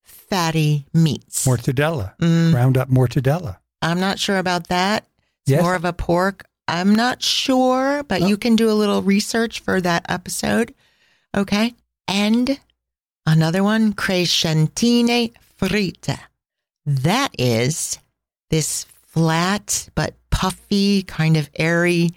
fatty 0.03 0.85
meats. 0.93 1.45
mortadella. 1.45 2.15
Mm, 2.17 2.53
Round 2.53 2.77
up 2.77 2.89
mortadella. 2.89 3.57
I'm 3.81 3.99
not 3.99 4.19
sure 4.19 4.37
about 4.37 4.67
that. 4.67 5.05
It's 5.43 5.51
Yes. 5.51 5.61
more 5.61 5.75
of 5.75 5.85
a 5.85 5.93
pork. 5.93 6.45
I'm 6.67 6.93
not 6.93 7.23
sure, 7.23 8.03
but 8.03 8.21
Oh. 8.21 8.27
you 8.27 8.37
can 8.37 8.55
do 8.55 8.69
a 8.69 8.73
little 8.77 9.01
research 9.01 9.59
for 9.61 9.81
that 9.81 10.05
episode. 10.09 10.73
Okay. 11.35 11.73
And 12.07 12.59
another 13.25 13.63
one, 13.63 13.93
crescentine 13.93 15.31
fritte. 15.59 16.19
That 16.85 17.29
is 17.39 17.97
this 18.49 18.85
flat 19.09 19.89
but 19.95 20.15
puffy, 20.29 21.03
kind 21.03 21.37
of 21.37 21.49
airy 21.55 22.11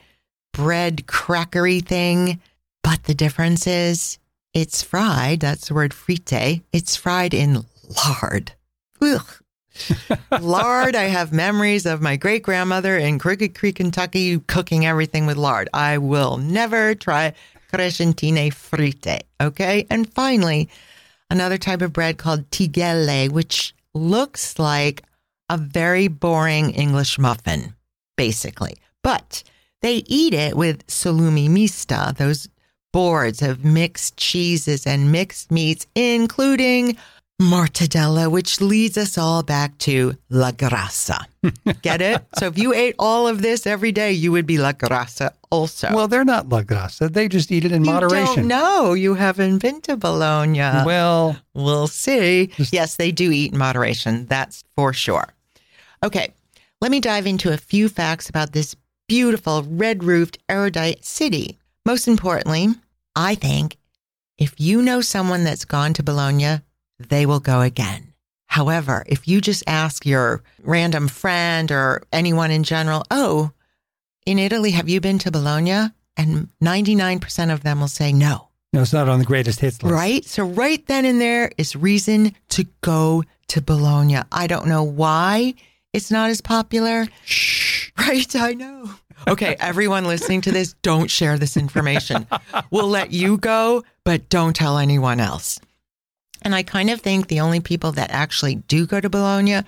bread 0.53 1.07
crackery 1.07 1.85
thing. 1.85 2.41
But 2.83 3.05
the 3.05 3.15
difference 3.15 3.67
is 3.67 4.19
it's 4.55 4.83
fried. 4.83 5.41
That's 5.41 5.69
the 5.69 5.75
word 5.75 5.93
fritte. 5.93 6.63
It's 6.73 6.97
fried 6.97 7.35
in 7.35 7.65
lard. 8.07 8.53
Ugh 9.01 9.43
lard. 10.41 10.95
I 10.95 11.05
have 11.05 11.33
memories 11.33 11.87
of 11.87 12.01
my 12.01 12.17
great 12.17 12.43
grandmother 12.43 12.97
in 12.97 13.19
Crooked 13.19 13.55
Creek, 13.55 13.77
Kentucky, 13.77 14.39
cooking 14.41 14.87
everything 14.87 15.27
with 15.27 15.37
lard. 15.37 15.69
I 15.73 15.99
will 15.99 16.37
never 16.39 16.95
try 16.95 17.33
crescentine 17.73 18.51
fritte. 18.51 19.23
Okay. 19.41 19.87
And 19.91 20.13
finally, 20.13 20.69
another 21.31 21.59
type 21.59 21.83
of 21.83 21.93
bread 21.93 22.19
called 22.19 22.51
tigelle, 22.51 23.31
which 23.31 23.75
looks 23.95 24.59
like 24.59 25.03
a 25.49 25.57
very 25.59 26.09
boring 26.09 26.71
English 26.71 27.19
muffin, 27.19 27.75
basically. 28.17 28.75
But 29.03 29.43
they 29.81 29.97
eat 30.07 30.35
it 30.35 30.57
with 30.57 30.87
salumi 30.87 31.49
mista, 31.49 32.15
those 32.17 32.49
boards 32.93 33.43
of 33.43 33.65
mixed 33.65 34.17
cheeses 34.17 34.87
and 34.87 35.11
mixed 35.11 35.51
meats, 35.51 35.87
including 35.95 36.97
mortadella, 37.41 38.31
which 38.31 38.61
leads 38.61 38.97
us 38.97 39.19
all 39.19 39.43
back 39.43 39.77
to 39.79 40.15
la 40.31 40.53
grassa. 40.53 41.25
Get 41.83 42.01
it? 42.01 42.25
so 42.39 42.47
if 42.47 42.57
you 42.59 42.73
ate 42.73 42.95
all 42.99 43.27
of 43.27 43.43
this 43.43 43.67
every 43.67 43.91
day, 43.93 44.13
you 44.13 44.31
would 44.33 44.47
be 44.47 44.59
la 44.59 44.73
grassa 44.73 45.33
also. 45.51 45.89
Well, 45.93 46.07
they're 46.09 46.25
not 46.25 46.49
la 46.49 46.63
grassa. 46.63 47.13
They 47.13 47.29
just 47.29 47.51
eat 47.51 47.65
it 47.65 47.73
in 47.73 47.85
you 47.85 47.91
moderation. 47.91 48.35
don't 48.37 48.49
know. 48.49 48.93
You 48.93 49.15
haven't 49.15 49.59
been 49.59 49.81
to 49.83 49.97
Bologna. 49.97 50.59
Well, 50.87 51.37
We'll 51.55 51.89
see. 51.89 52.47
Just- 52.49 52.73
yes, 52.73 52.97
they 52.97 53.11
do 53.11 53.31
eat 53.33 53.53
in 53.53 53.59
moderation. 53.59 54.27
That's 54.27 54.63
for 54.77 54.93
sure. 54.93 55.35
Okay, 56.05 56.33
let 56.81 56.91
me 56.91 56.99
dive 56.99 57.27
into 57.27 57.53
a 57.53 57.57
few 57.57 57.89
facts 57.89 58.29
about 58.29 58.53
this 58.53 58.75
beautiful 59.07 59.63
red 59.63 60.03
roofed 60.03 60.39
erudite 60.49 61.05
city. 61.05 61.59
Most 61.87 62.09
importantly, 62.09 62.69
I 63.15 63.37
think 63.37 63.77
if 64.37 64.55
you 64.59 64.83
know 64.83 65.01
someone 65.01 65.45
that's 65.45 65.65
gone 65.65 65.93
to 65.95 66.03
Bologna, 66.03 66.61
they 66.99 67.25
will 67.25 67.39
go 67.39 67.61
again. 67.61 68.15
However, 68.47 69.05
if 69.07 69.29
you 69.29 69.41
just 69.41 69.63
ask 69.67 70.05
your 70.05 70.43
random 70.63 71.09
friend 71.09 71.71
or 71.71 72.03
anyone 72.13 72.51
in 72.51 72.65
general, 72.65 73.05
oh, 73.11 73.53
in 74.27 74.39
Italy, 74.39 74.73
have 74.73 74.89
you 74.89 75.01
been 75.01 75.19
to 75.21 75.31
Bologna? 75.31 75.91
And 76.17 76.49
99% 76.63 77.53
of 77.53 77.63
them 77.63 77.81
will 77.81 77.89
say 77.89 78.13
no. 78.13 78.49
no, 78.73 78.83
it's 78.83 78.93
not 78.93 79.09
on 79.09 79.21
the 79.21 79.25
greatest 79.25 79.61
hits 79.61 79.83
list. 79.83 79.95
Right? 79.95 80.25
So, 80.25 80.45
right 80.45 80.85
then 80.87 81.05
and 81.05 81.21
there 81.21 81.53
is 81.57 81.75
reason 81.75 82.35
to 82.51 82.67
go 82.83 83.25
to 83.49 83.63
Bologna. 83.63 84.19
I 84.31 84.47
don't 84.47 84.67
know 84.67 84.83
why 84.83 85.55
it's 85.93 86.11
not 86.11 86.31
as 86.31 86.41
popular. 86.41 87.07
Shh. 87.25 87.71
Right? 87.99 88.35
I 88.35 88.55
know. 88.55 88.91
Okay, 89.29 89.55
everyone 89.61 90.07
listening 90.07 90.41
to 90.43 90.51
this, 90.51 90.73
don't 90.83 91.11
share 91.11 91.39
this 91.39 91.59
information. 91.59 92.27
We'll 92.71 92.89
let 92.89 93.13
you 93.13 93.37
go, 93.37 93.85
but 94.03 94.29
don't 94.31 94.57
tell 94.57 94.79
anyone 94.79 95.21
else. 95.21 95.61
And 96.41 96.55
I 96.55 96.63
kind 96.63 96.91
of 96.91 97.01
think 97.01 97.29
the 97.29 97.41
only 97.41 97.61
people 97.61 97.93
that 97.93 98.11
actually 98.11 98.57
do 98.57 98.87
go 98.87 98.99
to 98.99 99.11
Bologna 99.11 99.61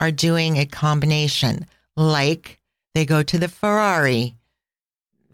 are 0.00 0.10
doing 0.10 0.58
a 0.58 0.66
combination, 0.66 1.66
like 1.96 2.58
they 2.94 3.06
go 3.06 3.22
to 3.22 3.38
the 3.38 3.48
Ferrari 3.48 4.34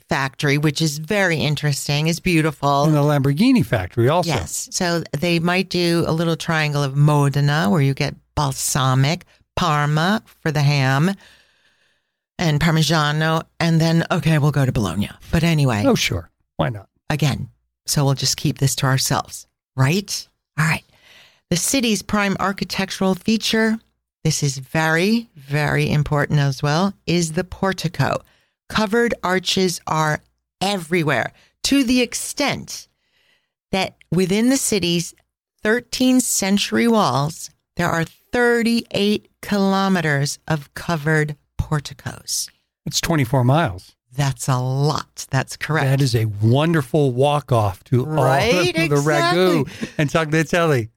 factory, 0.08 0.58
which 0.58 0.80
is 0.80 0.98
very 0.98 1.38
interesting, 1.38 2.06
is 2.06 2.20
beautiful. 2.20 2.84
And 2.84 2.94
the 2.94 3.00
Lamborghini 3.00 3.64
factory 3.64 4.08
also. 4.08 4.28
Yes. 4.28 4.68
So 4.70 5.02
they 5.12 5.38
might 5.38 5.70
do 5.70 6.04
a 6.06 6.12
little 6.12 6.36
triangle 6.36 6.82
of 6.82 6.94
Modena 6.94 7.68
where 7.70 7.80
you 7.80 7.94
get 7.94 8.14
balsamic, 8.34 9.24
Parma 9.56 10.22
for 10.42 10.50
the 10.50 10.62
ham, 10.62 11.12
and 12.38 12.60
Parmigiano. 12.60 13.42
And 13.60 13.80
then, 13.80 14.04
okay, 14.10 14.38
we'll 14.38 14.50
go 14.50 14.66
to 14.66 14.72
Bologna. 14.72 15.10
But 15.30 15.44
anyway, 15.44 15.84
Oh, 15.86 15.94
sure. 15.94 16.30
Why 16.56 16.68
not? 16.68 16.88
again, 17.10 17.48
so 17.86 18.04
we'll 18.04 18.14
just 18.14 18.36
keep 18.36 18.58
this 18.58 18.74
to 18.76 18.86
ourselves, 18.86 19.46
right? 19.76 20.28
All 20.58 20.64
right. 20.66 20.84
The 21.50 21.56
city's 21.56 22.02
prime 22.02 22.36
architectural 22.40 23.14
feature, 23.14 23.78
this 24.24 24.42
is 24.42 24.58
very, 24.58 25.28
very 25.36 25.90
important 25.90 26.40
as 26.40 26.62
well, 26.62 26.94
is 27.06 27.32
the 27.32 27.44
portico. 27.44 28.22
Covered 28.68 29.14
arches 29.22 29.80
are 29.86 30.20
everywhere 30.60 31.32
to 31.64 31.84
the 31.84 32.00
extent 32.00 32.88
that 33.70 33.94
within 34.10 34.48
the 34.48 34.56
city's 34.56 35.14
13th 35.64 36.22
century 36.22 36.88
walls, 36.88 37.50
there 37.76 37.88
are 37.90 38.04
38 38.34 39.28
kilometers 39.42 40.40
of 40.48 40.74
covered 40.74 41.36
porticos. 41.56 42.50
It's 42.84 43.00
24 43.00 43.44
miles. 43.44 43.94
That's 44.16 44.48
a 44.48 44.58
lot. 44.58 45.28
That's 45.30 45.56
correct. 45.56 45.86
That 45.86 46.00
is 46.00 46.16
a 46.16 46.24
wonderful 46.42 47.12
walk 47.12 47.52
off 47.52 47.84
to 47.84 48.04
all 48.04 48.12
Right? 48.12 48.74
the 48.74 48.96
ragu 48.96 49.68
and 49.98 50.10
tagliatelle. 50.10 50.88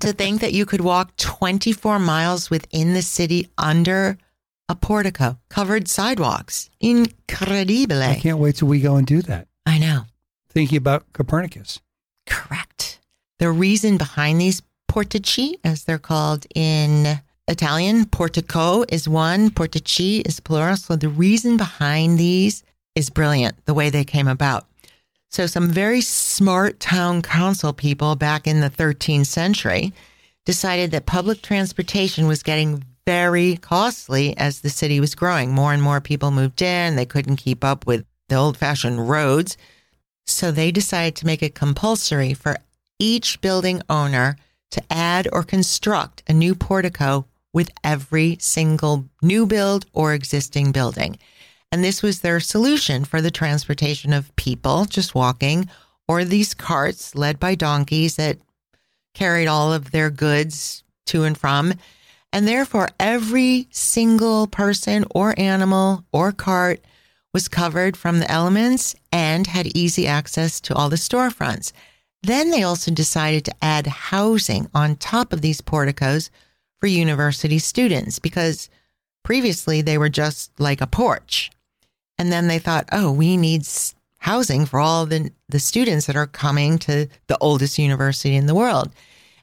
to 0.00 0.12
think 0.12 0.40
that 0.40 0.52
you 0.52 0.66
could 0.66 0.80
walk 0.80 1.16
24 1.16 2.00
miles 2.00 2.50
within 2.50 2.92
the 2.94 3.02
city 3.02 3.48
under 3.56 4.18
a 4.68 4.74
portico, 4.74 5.38
covered 5.48 5.86
sidewalks. 5.86 6.70
Incredibile. 6.82 8.02
I 8.02 8.16
can't 8.16 8.38
wait 8.38 8.56
till 8.56 8.66
we 8.66 8.80
go 8.80 8.96
and 8.96 9.06
do 9.06 9.22
that. 9.22 9.46
I 9.64 9.78
know. 9.78 10.06
Thinking 10.48 10.78
about 10.78 11.12
Copernicus. 11.12 11.80
Correct. 12.26 12.98
The 13.38 13.52
reason 13.52 13.96
behind 13.96 14.40
these 14.40 14.60
portici, 14.90 15.54
as 15.62 15.84
they're 15.84 15.98
called 15.98 16.46
in 16.54 17.20
Italian, 17.46 18.06
portico 18.06 18.84
is 18.88 19.08
one, 19.08 19.50
portici 19.50 20.26
is 20.26 20.40
plural. 20.40 20.76
So 20.76 20.96
the 20.96 21.08
reason 21.08 21.56
behind 21.56 22.18
these 22.18 22.64
is 22.96 23.08
brilliant, 23.08 23.64
the 23.66 23.74
way 23.74 23.88
they 23.90 24.04
came 24.04 24.26
about. 24.26 24.66
So 25.30 25.46
some 25.46 25.70
very 25.70 26.00
smart 26.00 26.80
town 26.80 27.22
council 27.22 27.72
people 27.72 28.16
back 28.16 28.48
in 28.48 28.60
the 28.60 28.70
13th 28.70 29.26
century 29.26 29.92
decided 30.44 30.90
that 30.90 31.06
public 31.06 31.40
transportation 31.40 32.26
was 32.26 32.42
getting 32.42 32.84
very 33.06 33.56
costly 33.58 34.36
as 34.36 34.60
the 34.60 34.70
city 34.70 34.98
was 34.98 35.14
growing. 35.14 35.52
More 35.52 35.72
and 35.72 35.82
more 35.82 36.00
people 36.00 36.32
moved 36.32 36.62
in. 36.62 36.96
They 36.96 37.06
couldn't 37.06 37.36
keep 37.36 37.62
up 37.62 37.86
with 37.86 38.04
the 38.28 38.34
old 38.34 38.56
fashioned 38.56 39.08
roads. 39.08 39.56
So 40.26 40.50
they 40.50 40.72
decided 40.72 41.14
to 41.16 41.26
make 41.26 41.44
it 41.44 41.54
compulsory 41.54 42.34
for 42.34 42.56
each 42.98 43.40
building 43.40 43.82
owner 43.88 44.36
to 44.70 44.82
add 44.90 45.28
or 45.32 45.42
construct 45.42 46.22
a 46.28 46.32
new 46.32 46.54
portico 46.54 47.26
with 47.52 47.70
every 47.82 48.36
single 48.40 49.08
new 49.22 49.46
build 49.46 49.86
or 49.92 50.14
existing 50.14 50.72
building. 50.72 51.18
And 51.72 51.84
this 51.84 52.02
was 52.02 52.20
their 52.20 52.40
solution 52.40 53.04
for 53.04 53.20
the 53.20 53.30
transportation 53.30 54.12
of 54.12 54.34
people 54.36 54.84
just 54.84 55.14
walking 55.14 55.68
or 56.08 56.24
these 56.24 56.54
carts 56.54 57.14
led 57.14 57.38
by 57.38 57.54
donkeys 57.54 58.16
that 58.16 58.38
carried 59.14 59.46
all 59.46 59.72
of 59.72 59.90
their 59.90 60.10
goods 60.10 60.82
to 61.06 61.24
and 61.24 61.36
from. 61.36 61.74
And 62.32 62.46
therefore, 62.46 62.88
every 62.98 63.68
single 63.70 64.46
person 64.46 65.04
or 65.10 65.38
animal 65.38 66.04
or 66.12 66.32
cart 66.32 66.80
was 67.32 67.48
covered 67.48 67.96
from 67.96 68.18
the 68.18 68.30
elements 68.30 68.94
and 69.12 69.46
had 69.46 69.76
easy 69.76 70.06
access 70.06 70.60
to 70.62 70.74
all 70.74 70.88
the 70.88 70.96
storefronts. 70.96 71.72
Then 72.22 72.50
they 72.50 72.62
also 72.62 72.90
decided 72.90 73.44
to 73.44 73.54
add 73.62 73.86
housing 73.86 74.68
on 74.74 74.96
top 74.96 75.32
of 75.32 75.40
these 75.40 75.60
porticos 75.60 76.30
for 76.78 76.86
university 76.86 77.58
students 77.58 78.18
because 78.18 78.68
previously 79.22 79.82
they 79.82 79.98
were 79.98 80.08
just 80.08 80.50
like 80.58 80.80
a 80.80 80.86
porch. 80.86 81.50
And 82.18 82.30
then 82.30 82.48
they 82.48 82.58
thought, 82.58 82.88
oh, 82.92 83.10
we 83.10 83.36
need 83.36 83.66
housing 84.18 84.66
for 84.66 84.80
all 84.80 85.06
the, 85.06 85.30
the 85.48 85.58
students 85.58 86.06
that 86.06 86.16
are 86.16 86.26
coming 86.26 86.78
to 86.80 87.08
the 87.26 87.38
oldest 87.38 87.78
university 87.78 88.36
in 88.36 88.46
the 88.46 88.54
world. 88.54 88.90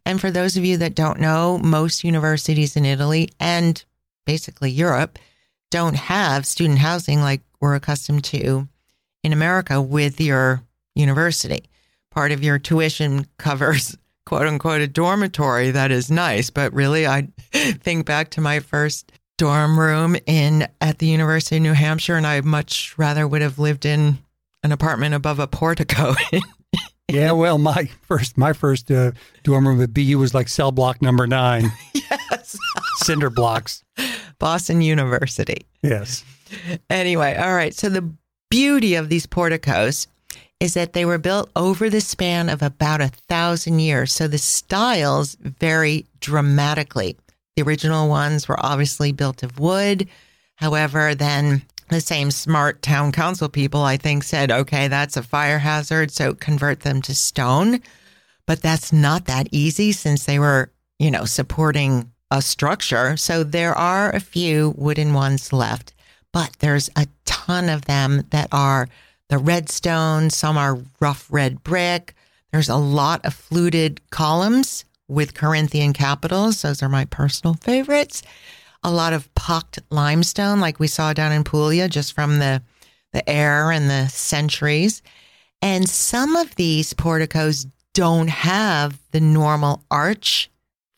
And 0.06 0.22
for 0.22 0.30
those 0.30 0.56
of 0.56 0.64
you 0.64 0.78
that 0.78 0.96
don't 0.96 1.20
know, 1.20 1.58
most 1.58 2.04
universities 2.04 2.76
in 2.76 2.86
Italy 2.86 3.30
and 3.40 3.84
basically 4.26 4.70
Europe 4.70 5.18
don't 5.72 5.96
have 5.96 6.46
student 6.46 6.80
housing 6.80 7.22
like 7.22 7.42
we're 7.60 7.76
accustomed 7.76 8.24
to 8.26 8.68
in 9.24 9.34
America 9.34 9.82
with 9.82 10.22
your 10.22 10.62
university. 10.96 11.64
Part 12.18 12.32
of 12.32 12.44
your 12.44 12.58
tuition 12.58 13.28
covers 13.38 13.96
quote 14.26 14.48
unquote 14.48 14.82
a 14.82 14.88
dormitory 14.88 15.70
that 15.70 15.92
is 15.92 16.10
nice, 16.10 16.50
but 16.50 16.74
really 16.74 17.06
I 17.06 17.28
think 17.52 18.08
back 18.08 18.32
to 18.32 18.42
my 18.42 18.60
first 18.60 19.12
dorm 19.38 19.80
room 19.80 20.16
in 20.26 20.68
at 20.82 20.98
the 20.98 21.06
University 21.06 21.58
of 21.58 21.62
New 21.62 21.74
Hampshire 21.74 22.16
and 22.16 22.26
I 22.26 22.42
much 22.42 22.98
rather 22.98 23.28
would 23.28 23.44
have 23.44 23.60
lived 23.60 23.86
in 23.86 24.18
an 24.64 24.72
apartment 24.72 25.14
above 25.14 25.38
a 25.38 25.46
portico. 25.46 26.16
yeah, 27.08 27.34
well, 27.34 27.60
my 27.60 27.88
first 28.02 28.36
my 28.36 28.52
first 28.52 28.90
uh, 28.90 29.12
dorm 29.44 29.68
room 29.68 29.80
at 29.80 29.94
BU 29.94 30.18
was 30.18 30.34
like 30.34 30.48
cell 30.48 30.72
block 30.72 31.04
number 31.04 31.28
9. 31.28 31.72
yes. 31.94 32.58
Cinder 33.04 33.30
blocks. 33.30 33.84
Boston 34.40 34.82
University. 34.82 35.68
Yes. 35.84 36.26
Anyway, 36.90 37.36
all 37.36 37.54
right. 37.54 37.76
So 37.76 37.90
the 37.90 38.12
beauty 38.50 38.96
of 38.96 39.10
these 39.10 39.28
porticos 39.28 40.08
is 40.60 40.74
that 40.74 40.94
they 40.94 41.06
were 41.06 41.18
built 41.18 41.50
over 41.56 41.90
the 41.90 42.02
span 42.02 42.50
of 42.50 42.62
about 42.62 43.02
a 43.02 43.12
thousand 43.28 43.80
years. 43.80 44.12
So 44.12 44.28
the 44.28 44.38
styles 44.38 45.36
vary 45.40 46.06
dramatically. 46.20 47.18
The 47.56 47.64
original 47.64 48.10
ones 48.10 48.48
were 48.48 48.64
obviously 48.64 49.12
built 49.12 49.44
of 49.44 49.60
wood. 49.60 50.08
However, 50.56 51.14
then 51.14 51.64
the 51.90 52.02
same 52.02 52.32
smart 52.32 52.82
town 52.82 53.12
council 53.12 53.50
people, 53.50 53.82
I 53.82 53.98
think, 53.98 54.24
said, 54.24 54.52
okay, 54.52 54.88
that's 54.88 55.16
a 55.18 55.24
fire 55.24 55.60
hazard. 55.60 56.12
So 56.12 56.34
convert 56.34 56.82
them 56.82 57.02
to 57.04 57.16
stone. 57.16 57.82
But 58.46 58.62
that's 58.62 58.92
not 58.92 59.26
that 59.26 59.48
easy 59.52 59.92
since 59.92 60.26
they 60.26 60.40
were, 60.40 60.72
you 61.00 61.12
know, 61.12 61.26
supporting 61.26 62.12
a 62.32 62.42
structure. 62.42 63.16
So 63.16 63.44
there 63.44 63.76
are 63.76 64.10
a 64.14 64.20
few 64.20 64.74
wooden 64.78 65.14
ones 65.14 65.54
left, 65.54 65.94
but 66.34 66.56
there's 66.60 66.90
a 66.96 67.08
ton 67.26 67.70
of 67.70 67.86
them 67.86 68.24
that 68.32 68.48
are 68.52 68.90
the 69.30 69.38
red 69.38 69.70
stone, 69.70 70.30
some 70.30 70.58
are 70.58 70.80
rough 71.00 71.28
red 71.30 71.64
brick. 71.64 72.14
There's 72.52 72.70
a 72.70 72.78
lot 72.78 73.26
of 73.26 73.34
fluted 73.34 74.02
columns 74.10 74.86
with 75.08 75.34
Corinthian 75.34 75.94
capitals. 75.94 76.62
Those 76.62 76.82
are 76.82 76.90
my 76.90 77.06
personal 77.06 77.56
favorites. 77.56 78.24
A 78.84 78.92
lot 78.92 79.14
of 79.14 79.34
pocked 79.36 79.80
limestone, 79.90 80.60
like 80.60 80.80
we 80.80 80.88
saw 80.88 81.14
down 81.14 81.32
in 81.32 81.44
Puglia, 81.44 81.90
just 81.90 82.14
from 82.14 82.40
the, 82.40 82.62
the 83.12 83.28
air 83.30 83.72
and 83.72 83.90
the 83.90 84.08
centuries. 84.08 85.02
And 85.62 85.90
some 85.90 86.36
of 86.36 86.56
these 86.56 86.94
porticos 86.94 87.68
don't 87.94 88.30
have 88.30 89.00
the 89.12 89.20
normal 89.20 89.84
arch 89.90 90.50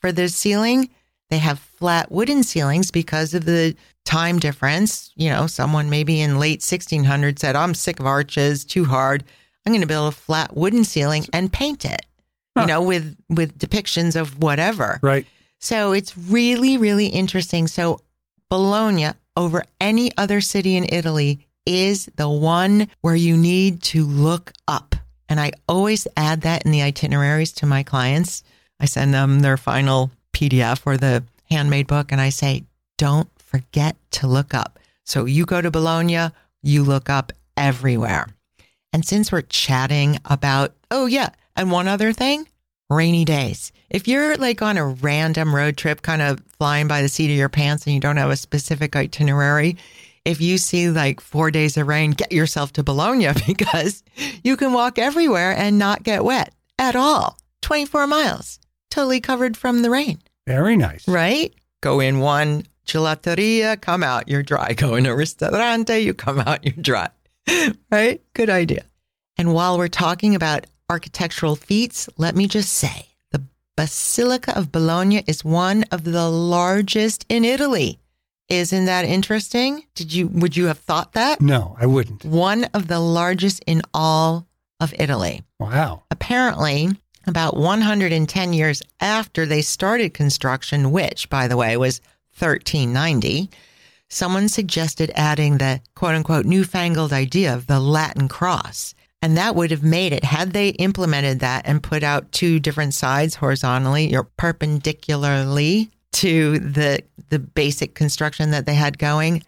for 0.01 0.11
the 0.11 0.29
ceiling. 0.29 0.89
They 1.29 1.37
have 1.37 1.59
flat 1.59 2.11
wooden 2.11 2.43
ceilings 2.43 2.91
because 2.91 3.33
of 3.33 3.45
the 3.45 3.75
time 4.09 4.39
difference. 4.39 5.11
You 5.15 5.29
know, 5.29 5.45
someone 5.45 5.89
maybe 5.89 6.19
in 6.19 6.39
late 6.39 6.63
1600 6.63 7.37
said, 7.37 7.55
I'm 7.55 7.75
sick 7.75 7.99
of 7.99 8.07
arches, 8.07 8.65
too 8.65 8.85
hard. 8.85 9.23
I'm 9.65 9.71
going 9.71 9.81
to 9.81 9.87
build 9.87 10.11
a 10.11 10.15
flat 10.15 10.57
wooden 10.57 10.83
ceiling 10.83 11.27
and 11.31 11.53
paint 11.53 11.85
it, 11.85 12.05
huh. 12.57 12.61
you 12.61 12.67
know, 12.67 12.81
with, 12.81 13.15
with 13.29 13.59
depictions 13.59 14.19
of 14.19 14.41
whatever. 14.41 14.99
Right. 15.03 15.27
So 15.59 15.91
it's 15.91 16.17
really, 16.17 16.77
really 16.77 17.05
interesting. 17.05 17.67
So 17.67 18.01
Bologna 18.49 19.09
over 19.37 19.63
any 19.79 20.11
other 20.17 20.41
city 20.41 20.75
in 20.75 20.91
Italy 20.91 21.45
is 21.67 22.09
the 22.15 22.29
one 22.29 22.87
where 23.01 23.15
you 23.15 23.37
need 23.37 23.83
to 23.83 24.05
look 24.05 24.53
up. 24.67 24.95
And 25.27 25.39
I 25.39 25.51
always 25.67 26.07
add 26.17 26.41
that 26.41 26.65
in 26.65 26.71
the 26.71 26.81
itineraries 26.81 27.51
to 27.53 27.67
my 27.67 27.83
clients. 27.83 28.43
I 28.79 28.85
send 28.85 29.13
them 29.13 29.41
their 29.41 29.57
final 29.57 30.09
PDF 30.33 30.81
or 30.85 30.97
the 30.97 31.23
handmade 31.51 31.85
book 31.85 32.11
and 32.11 32.19
I 32.19 32.29
say, 32.29 32.63
don't 32.97 33.29
forget 33.49 33.97
to 34.11 34.27
look 34.27 34.53
up. 34.53 34.79
So 35.05 35.25
you 35.25 35.45
go 35.45 35.61
to 35.61 35.71
Bologna, 35.71 36.29
you 36.61 36.83
look 36.83 37.09
up 37.09 37.33
everywhere. 37.57 38.27
And 38.93 39.03
since 39.03 39.31
we're 39.31 39.41
chatting 39.41 40.17
about, 40.25 40.75
oh, 40.91 41.05
yeah, 41.05 41.29
and 41.55 41.71
one 41.71 41.87
other 41.87 42.13
thing 42.13 42.47
rainy 42.89 43.23
days. 43.23 43.71
If 43.89 44.07
you're 44.07 44.35
like 44.37 44.61
on 44.61 44.77
a 44.77 44.85
random 44.85 45.55
road 45.55 45.77
trip, 45.77 46.01
kind 46.01 46.21
of 46.21 46.39
flying 46.57 46.87
by 46.87 47.01
the 47.01 47.09
seat 47.09 47.31
of 47.31 47.37
your 47.37 47.49
pants 47.49 47.85
and 47.85 47.93
you 47.93 47.99
don't 47.99 48.17
have 48.17 48.31
a 48.31 48.35
specific 48.35 48.95
itinerary, 48.95 49.77
if 50.25 50.41
you 50.41 50.57
see 50.57 50.89
like 50.89 51.21
four 51.21 51.51
days 51.51 51.77
of 51.77 51.87
rain, 51.87 52.11
get 52.11 52.31
yourself 52.31 52.73
to 52.73 52.83
Bologna 52.83 53.29
because 53.47 54.03
you 54.43 54.57
can 54.57 54.73
walk 54.73 54.97
everywhere 54.97 55.55
and 55.55 55.77
not 55.77 56.03
get 56.03 56.23
wet 56.23 56.53
at 56.77 56.95
all. 56.95 57.37
24 57.61 58.07
miles, 58.07 58.59
totally 58.89 59.21
covered 59.21 59.55
from 59.55 59.81
the 59.81 59.89
rain. 59.89 60.19
Very 60.47 60.75
nice. 60.75 61.07
Right? 61.07 61.53
Go 61.81 61.99
in 61.99 62.19
one 62.19 62.63
gelateria, 62.89 63.79
come 63.79 64.03
out, 64.03 64.27
you're 64.27 64.43
dry. 64.43 64.73
Go 64.77 64.95
in 64.95 65.05
a 65.05 65.15
ristorante, 65.15 65.99
you 65.99 66.13
come 66.13 66.39
out, 66.39 66.65
you're 66.65 66.73
dry. 66.81 67.09
right? 67.91 68.21
Good 68.33 68.49
idea. 68.49 68.83
And 69.37 69.53
while 69.53 69.77
we're 69.77 69.87
talking 69.87 70.35
about 70.35 70.67
architectural 70.89 71.55
feats, 71.55 72.09
let 72.17 72.35
me 72.35 72.47
just 72.47 72.73
say 72.73 73.07
the 73.31 73.43
Basilica 73.77 74.57
of 74.57 74.71
Bologna 74.71 75.23
is 75.27 75.45
one 75.45 75.85
of 75.91 76.03
the 76.03 76.29
largest 76.29 77.25
in 77.29 77.45
Italy. 77.45 77.99
Isn't 78.49 78.85
that 78.85 79.05
interesting? 79.05 79.85
Did 79.93 80.11
you 80.11 80.27
would 80.27 80.57
you 80.57 80.65
have 80.65 80.79
thought 80.79 81.13
that? 81.13 81.39
No, 81.39 81.75
I 81.79 81.85
wouldn't. 81.85 82.25
One 82.25 82.63
of 82.73 82.87
the 82.87 82.99
largest 82.99 83.63
in 83.67 83.83
all 83.93 84.47
of 84.79 84.93
Italy. 84.97 85.43
Wow. 85.59 86.03
Apparently, 86.09 86.89
about 87.27 87.55
110 87.55 88.53
years 88.53 88.81
after 88.99 89.45
they 89.45 89.61
started 89.61 90.15
construction, 90.15 90.91
which 90.91 91.29
by 91.29 91.47
the 91.47 91.57
way 91.57 91.77
was 91.77 92.01
1390, 92.39 93.49
someone 94.09 94.49
suggested 94.49 95.11
adding 95.15 95.57
the 95.57 95.81
quote 95.95 96.15
unquote 96.15 96.45
newfangled 96.45 97.13
idea 97.13 97.53
of 97.53 97.67
the 97.67 97.79
Latin 97.79 98.27
cross. 98.27 98.93
And 99.21 99.35
that 99.37 99.55
would 99.55 99.71
have 99.71 99.83
made 99.83 100.13
it, 100.13 100.23
had 100.23 100.53
they 100.53 100.69
implemented 100.69 101.41
that 101.41 101.65
and 101.65 101.83
put 101.83 102.03
out 102.03 102.31
two 102.31 102.59
different 102.59 102.93
sides 102.93 103.35
horizontally 103.35 104.15
or 104.15 104.23
perpendicularly 104.23 105.89
to 106.13 106.59
the, 106.59 107.03
the 107.29 107.39
basic 107.39 107.95
construction 107.95 108.51
that 108.51 108.65
they 108.65 108.75
had 108.75 108.97
going, 108.97 109.43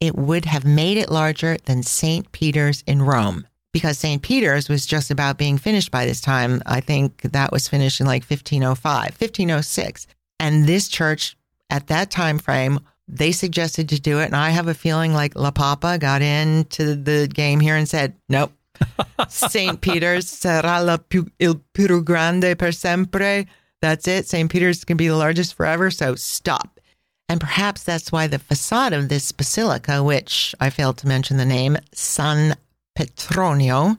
it 0.00 0.16
would 0.16 0.44
have 0.44 0.64
made 0.64 0.96
it 0.98 1.08
larger 1.08 1.56
than 1.64 1.82
St. 1.82 2.30
Peter's 2.32 2.82
in 2.86 3.02
Rome 3.02 3.46
because 3.72 3.98
St. 3.98 4.22
Peter's 4.22 4.68
was 4.68 4.86
just 4.86 5.10
about 5.10 5.38
being 5.38 5.58
finished 5.58 5.90
by 5.90 6.06
this 6.06 6.20
time. 6.20 6.62
I 6.66 6.80
think 6.80 7.22
that 7.22 7.52
was 7.52 7.68
finished 7.68 8.00
in 8.00 8.06
like 8.06 8.22
1505, 8.22 8.84
1506. 8.84 10.06
And 10.40 10.66
this 10.66 10.88
church 10.88 11.36
at 11.70 11.88
that 11.88 12.10
time 12.10 12.38
frame, 12.38 12.80
they 13.08 13.32
suggested 13.32 13.88
to 13.90 14.00
do 14.00 14.20
it. 14.20 14.26
And 14.26 14.36
I 14.36 14.50
have 14.50 14.68
a 14.68 14.74
feeling 14.74 15.12
like 15.12 15.36
La 15.36 15.50
Papa 15.50 15.98
got 15.98 16.22
into 16.22 16.96
the 16.96 17.28
game 17.32 17.60
here 17.60 17.76
and 17.76 17.88
said, 17.88 18.14
nope. 18.28 18.52
St. 19.28 19.80
Peter's 19.80 20.26
será 20.26 20.84
la 20.84 20.98
più, 20.98 21.30
il 21.38 21.60
più 21.72 22.04
grande 22.04 22.56
per 22.56 22.72
sempre. 22.72 23.46
That's 23.80 24.06
it. 24.08 24.26
St. 24.26 24.50
Peter's 24.50 24.84
can 24.84 24.96
be 24.96 25.08
the 25.08 25.16
largest 25.16 25.54
forever. 25.54 25.90
So 25.90 26.14
stop. 26.14 26.80
And 27.28 27.40
perhaps 27.40 27.82
that's 27.82 28.12
why 28.12 28.26
the 28.26 28.38
facade 28.38 28.92
of 28.92 29.08
this 29.08 29.32
basilica, 29.32 30.02
which 30.02 30.54
I 30.60 30.70
failed 30.70 30.98
to 30.98 31.08
mention 31.08 31.36
the 31.36 31.44
name, 31.44 31.76
San 31.92 32.56
Petronio, 32.96 33.98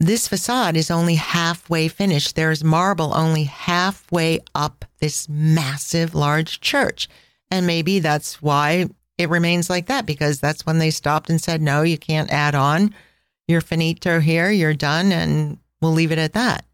this 0.00 0.26
facade 0.26 0.78
is 0.78 0.90
only 0.90 1.14
halfway 1.14 1.86
finished. 1.86 2.34
There's 2.34 2.64
marble 2.64 3.12
only 3.14 3.44
halfway 3.44 4.40
up 4.54 4.86
this 4.98 5.28
massive, 5.28 6.14
large 6.14 6.60
church. 6.60 7.06
And 7.50 7.66
maybe 7.66 7.98
that's 7.98 8.40
why 8.40 8.88
it 9.18 9.28
remains 9.28 9.68
like 9.68 9.86
that 9.86 10.06
because 10.06 10.40
that's 10.40 10.64
when 10.64 10.78
they 10.78 10.90
stopped 10.90 11.28
and 11.28 11.38
said, 11.38 11.60
no, 11.60 11.82
you 11.82 11.98
can't 11.98 12.32
add 12.32 12.54
on. 12.54 12.94
You're 13.46 13.60
finito 13.60 14.20
here, 14.20 14.50
you're 14.50 14.72
done, 14.72 15.12
and 15.12 15.58
we'll 15.82 15.92
leave 15.92 16.12
it 16.12 16.18
at 16.18 16.32
that. 16.32 16.64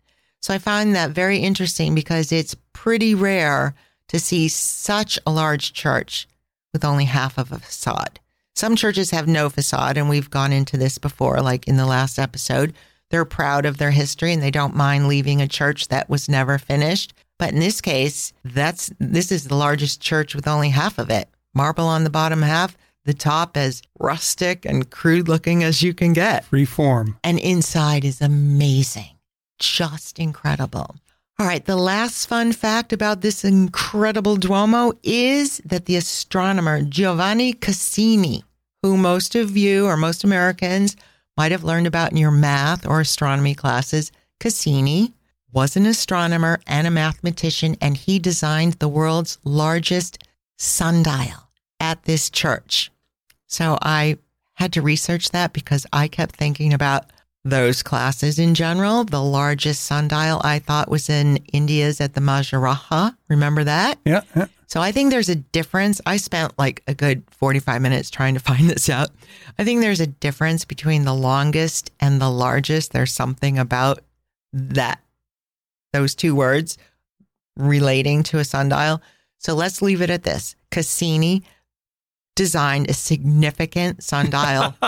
So 0.41 0.55
I 0.55 0.59
find 0.59 0.95
that 0.95 1.11
very 1.11 1.39
interesting 1.39 1.97
because 1.97 2.31
it's 2.31 2.55
pretty 2.75 3.15
rare 3.15 3.75
to 4.09 4.21
see 4.21 4.47
such 4.47 5.19
a 5.27 5.33
large 5.33 5.73
church 5.73 6.29
with 6.73 6.85
only 6.85 7.07
half 7.07 7.39
of 7.39 7.51
a 7.51 7.59
facade. 7.59 8.21
Some 8.55 8.77
churches 8.77 9.11
have 9.11 9.27
no 9.27 9.51
facade, 9.51 9.97
and 9.97 10.09
we've 10.09 10.31
gone 10.31 10.53
into 10.53 10.77
this 10.77 10.99
before, 10.99 11.41
like 11.41 11.67
in 11.67 11.77
the 11.77 11.87
last 11.87 12.19
episode. 12.19 12.73
They're 13.11 13.25
proud 13.25 13.67
of 13.67 13.79
their 13.79 13.93
history 13.93 14.33
and 14.33 14.43
they 14.43 14.51
don't 14.51 14.75
mind 14.75 15.09
leaving 15.09 15.41
a 15.41 15.49
church 15.49 15.89
that 15.89 16.09
was 16.09 16.29
never 16.29 16.59
finished. 16.59 17.15
But 17.39 17.53
in 17.53 17.61
this 17.61 17.81
case, 17.81 18.33
that's 18.45 18.91
this 18.99 19.31
is 19.31 19.45
the 19.45 19.57
largest 19.57 20.01
church 20.01 20.35
with 20.35 20.49
only 20.49 20.71
half 20.71 20.99
of 20.99 21.11
it. 21.11 21.29
Marble 21.55 21.87
on 21.87 22.05
the 22.05 22.11
bottom 22.11 22.43
half, 22.43 22.77
the 23.05 23.15
top 23.15 23.57
as 23.57 23.83
rustic 23.99 24.65
and 24.65 24.91
crude 24.91 25.29
looking 25.29 25.63
as 25.63 25.83
you 25.83 25.95
can 25.95 26.13
get. 26.13 26.45
Free 26.45 26.65
form. 26.65 27.19
And 27.23 27.39
inside 27.39 28.05
is 28.05 28.21
amazing. 28.21 29.17
Just 29.59 30.19
incredible. 30.19 30.97
All 31.39 31.47
right, 31.47 31.65
the 31.65 31.77
last 31.77 32.27
fun 32.27 32.53
fact 32.53 32.95
about 32.95 33.21
this 33.21 33.45
incredible 33.45 34.37
Duomo 34.37 34.95
is 35.03 35.59
that 35.67 35.85
the 35.85 35.97
astronomer 35.97 36.81
Giovanni 36.83 37.53
Cassini, 37.53 38.43
who 38.83 38.97
most 38.97 39.35
of 39.35 39.55
you 39.55 39.87
or 39.87 39.99
most 39.99 40.25
Americans 40.25 40.97
might 41.37 41.53
have 41.53 41.65
learned 41.65 41.87
about 41.87 42.13
in 42.13 42.17
your 42.17 42.31
math 42.31 42.87
or 42.87 43.01
astronomy 43.01 43.55
classes, 43.55 44.13
Cassini 44.41 45.13
was 45.53 45.77
an 45.77 45.87
astronomer 45.87 46.61
and 46.67 46.87
a 46.87 46.91
mathematician, 46.91 47.77
and 47.81 47.97
he 47.97 48.19
designed 48.19 48.75
the 48.75 48.89
world's 48.89 49.39
largest 49.45 50.19
sundial 50.59 51.49
at 51.81 52.03
this 52.05 52.31
church. 52.31 52.91
So 53.47 53.79
I 53.81 54.19
had 54.55 54.73
to 54.75 54.83
research 54.83 55.31
that 55.31 55.53
because 55.53 55.87
I 55.93 56.09
kept 56.09 56.37
thinking 56.37 56.73
about 56.73 57.07
those 57.45 57.83
classes 57.83 58.39
in 58.39 58.55
general. 58.55 59.05
The 59.05 59.23
largest 59.23 59.83
sundial 59.83 60.41
I 60.43 60.59
thought 60.59 60.91
was 60.91 61.09
in 61.09 61.37
India's 61.53 62.01
at 62.01 62.15
the 62.15 62.21
Maharaja. 62.21 63.11
Remember 63.29 63.65
that? 63.65 63.99
Yeah, 64.05 64.23
yeah. 64.35 64.47
So 64.67 64.81
I 64.81 64.93
think 64.93 65.11
there's 65.11 65.29
a 65.29 65.37
difference. 65.37 66.01
I 66.07 66.17
spent 66.17 66.59
like 66.59 66.83
a 66.87 66.95
good 66.95 67.23
45 67.31 67.81
minutes 67.81 68.11
trying 68.11 68.35
to 68.35 68.41
find 68.51 68.69
this 68.69 68.89
out. 68.89 69.11
I 69.59 69.65
think 69.65 69.81
there's 69.81 70.01
a 70.01 70.07
difference 70.07 70.65
between 70.65 71.05
the 71.05 71.15
longest 71.15 71.91
and 72.01 72.21
the 72.21 72.31
largest. 72.31 72.93
There's 72.93 73.13
something 73.13 73.59
about 73.59 74.01
that, 74.53 75.01
those 75.93 76.15
two 76.15 76.35
words 76.35 76.79
relating 77.57 78.23
to 78.25 78.39
a 78.39 78.45
sundial. 78.45 79.01
So 79.39 79.55
let's 79.55 79.83
leave 79.83 80.03
it 80.03 80.11
at 80.11 80.25
this. 80.25 80.57
Cassini 80.71 81.43
designed 82.35 82.91
a 82.91 82.95
significant 82.95 84.03
sundial 84.03 84.75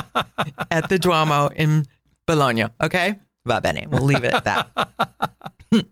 at 0.71 0.89
the 0.89 0.99
Duomo 0.99 1.49
in 1.55 1.87
Bologna. 2.27 2.65
Okay. 2.83 3.17
Va 3.47 3.61
bene. 3.61 3.87
We'll 3.89 4.03
leave 4.03 4.25
it 4.25 4.35
at 4.35 4.45
that. 4.45 4.91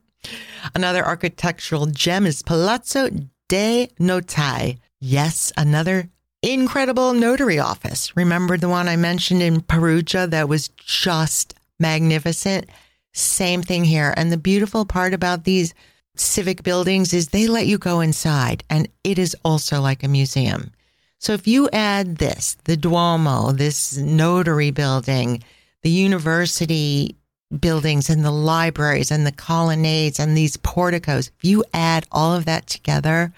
Another 0.74 1.04
architectural 1.04 1.86
gem 1.86 2.26
is 2.26 2.42
Palazzo 2.42 3.08
de 3.48 3.90
Notai. 4.00 4.78
Yes, 5.00 5.52
another 5.56 6.08
incredible 6.42 7.12
notary 7.12 7.58
office. 7.58 8.16
Remember 8.16 8.56
the 8.56 8.68
one 8.68 8.88
I 8.88 8.96
mentioned 8.96 9.42
in 9.42 9.60
Perugia 9.60 10.26
that 10.28 10.48
was 10.48 10.68
just 10.68 11.54
magnificent? 11.78 12.68
Same 13.12 13.62
thing 13.62 13.84
here. 13.84 14.12
And 14.16 14.30
the 14.30 14.36
beautiful 14.36 14.84
part 14.84 15.14
about 15.14 15.44
these 15.44 15.74
civic 16.16 16.62
buildings 16.62 17.12
is 17.12 17.28
they 17.28 17.46
let 17.46 17.66
you 17.66 17.78
go 17.78 18.00
inside 18.00 18.64
and 18.70 18.88
it 19.04 19.18
is 19.18 19.36
also 19.44 19.80
like 19.80 20.02
a 20.02 20.08
museum. 20.08 20.72
So 21.18 21.32
if 21.32 21.46
you 21.46 21.68
add 21.72 22.16
this, 22.16 22.56
the 22.64 22.76
Duomo, 22.76 23.52
this 23.52 23.96
notary 23.96 24.70
building, 24.70 25.42
the 25.82 25.90
university 25.90 27.16
buildings 27.60 28.10
and 28.10 28.24
the 28.24 28.30
libraries 28.30 29.10
and 29.10 29.26
the 29.26 29.32
colonnades 29.32 30.18
and 30.18 30.36
these 30.36 30.56
porticos, 30.56 31.28
if 31.28 31.44
you 31.44 31.64
add 31.72 32.06
all 32.10 32.34
of 32.34 32.44
that 32.46 32.66
together 32.66 33.32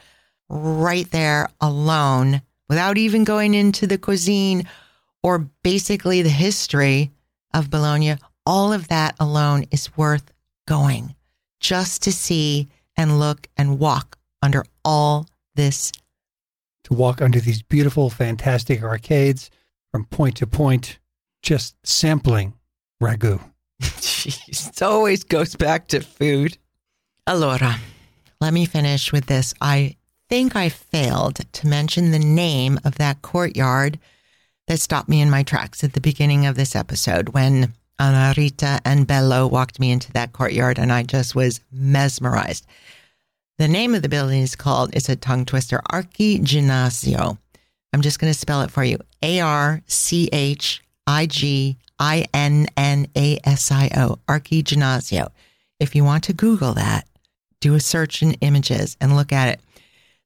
right 0.48 1.10
there 1.10 1.48
alone, 1.60 2.42
without 2.68 2.98
even 2.98 3.24
going 3.24 3.54
into 3.54 3.86
the 3.86 3.98
cuisine 3.98 4.66
or 5.22 5.38
basically 5.62 6.22
the 6.22 6.28
history 6.28 7.10
of 7.54 7.70
Bologna, 7.70 8.16
all 8.46 8.72
of 8.72 8.88
that 8.88 9.14
alone 9.20 9.64
is 9.70 9.96
worth 9.96 10.32
going 10.66 11.14
just 11.60 12.02
to 12.02 12.12
see 12.12 12.68
and 12.96 13.18
look 13.18 13.48
and 13.56 13.78
walk 13.78 14.18
under 14.42 14.64
all 14.84 15.26
this. 15.54 15.92
To 16.84 16.94
walk 16.94 17.20
under 17.20 17.40
these 17.40 17.62
beautiful, 17.62 18.10
fantastic 18.10 18.82
arcades 18.82 19.50
from 19.90 20.04
point 20.06 20.36
to 20.36 20.46
point, 20.46 20.98
just 21.42 21.76
sampling 21.84 22.54
ragu. 23.02 23.40
Jeez, 23.82 24.68
it 24.68 24.82
always 24.82 25.24
goes 25.24 25.56
back 25.56 25.88
to 25.88 26.00
food. 26.00 26.58
Allora, 27.26 27.78
let 28.40 28.52
me 28.52 28.66
finish 28.66 29.12
with 29.12 29.26
this. 29.26 29.54
I 29.60 29.96
think 30.28 30.56
I 30.56 30.68
failed 30.68 31.40
to 31.52 31.66
mention 31.66 32.10
the 32.10 32.18
name 32.18 32.78
of 32.84 32.96
that 32.96 33.22
courtyard 33.22 33.98
that 34.66 34.80
stopped 34.80 35.08
me 35.08 35.20
in 35.20 35.30
my 35.30 35.42
tracks 35.42 35.82
at 35.82 35.94
the 35.94 36.00
beginning 36.00 36.46
of 36.46 36.54
this 36.54 36.76
episode 36.76 37.30
when 37.30 37.72
Anna 37.98 38.34
Rita 38.36 38.80
and 38.84 39.06
Bello 39.06 39.46
walked 39.46 39.80
me 39.80 39.90
into 39.90 40.12
that 40.12 40.32
courtyard 40.32 40.78
and 40.78 40.92
I 40.92 41.02
just 41.02 41.34
was 41.34 41.60
mesmerized. 41.72 42.66
The 43.58 43.68
name 43.68 43.94
of 43.94 44.02
the 44.02 44.08
building 44.08 44.40
is 44.40 44.54
called, 44.54 44.94
it's 44.94 45.08
a 45.08 45.16
tongue 45.16 45.44
twister, 45.44 45.80
Archiginnasio. 45.90 47.38
I'm 47.92 48.02
just 48.02 48.20
going 48.20 48.32
to 48.32 48.38
spell 48.38 48.62
it 48.62 48.70
for 48.70 48.84
you 48.84 48.98
A 49.22 49.40
R 49.40 49.82
C 49.86 50.28
H 50.32 50.82
I 51.08 51.24
G 51.24 51.78
I 51.98 52.26
N 52.34 52.66
N 52.76 53.08
A 53.16 53.38
S 53.42 53.72
I 53.72 53.90
O, 53.96 54.18
Archiginnasio. 54.28 55.30
If 55.80 55.96
you 55.96 56.04
want 56.04 56.24
to 56.24 56.34
Google 56.34 56.74
that, 56.74 57.08
do 57.60 57.74
a 57.74 57.80
search 57.80 58.22
in 58.22 58.34
images 58.34 58.98
and 59.00 59.16
look 59.16 59.32
at 59.32 59.48
it. 59.48 59.60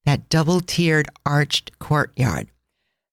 That 0.04 0.28
double 0.28 0.60
tiered 0.60 1.08
arched 1.24 1.78
courtyard. 1.78 2.48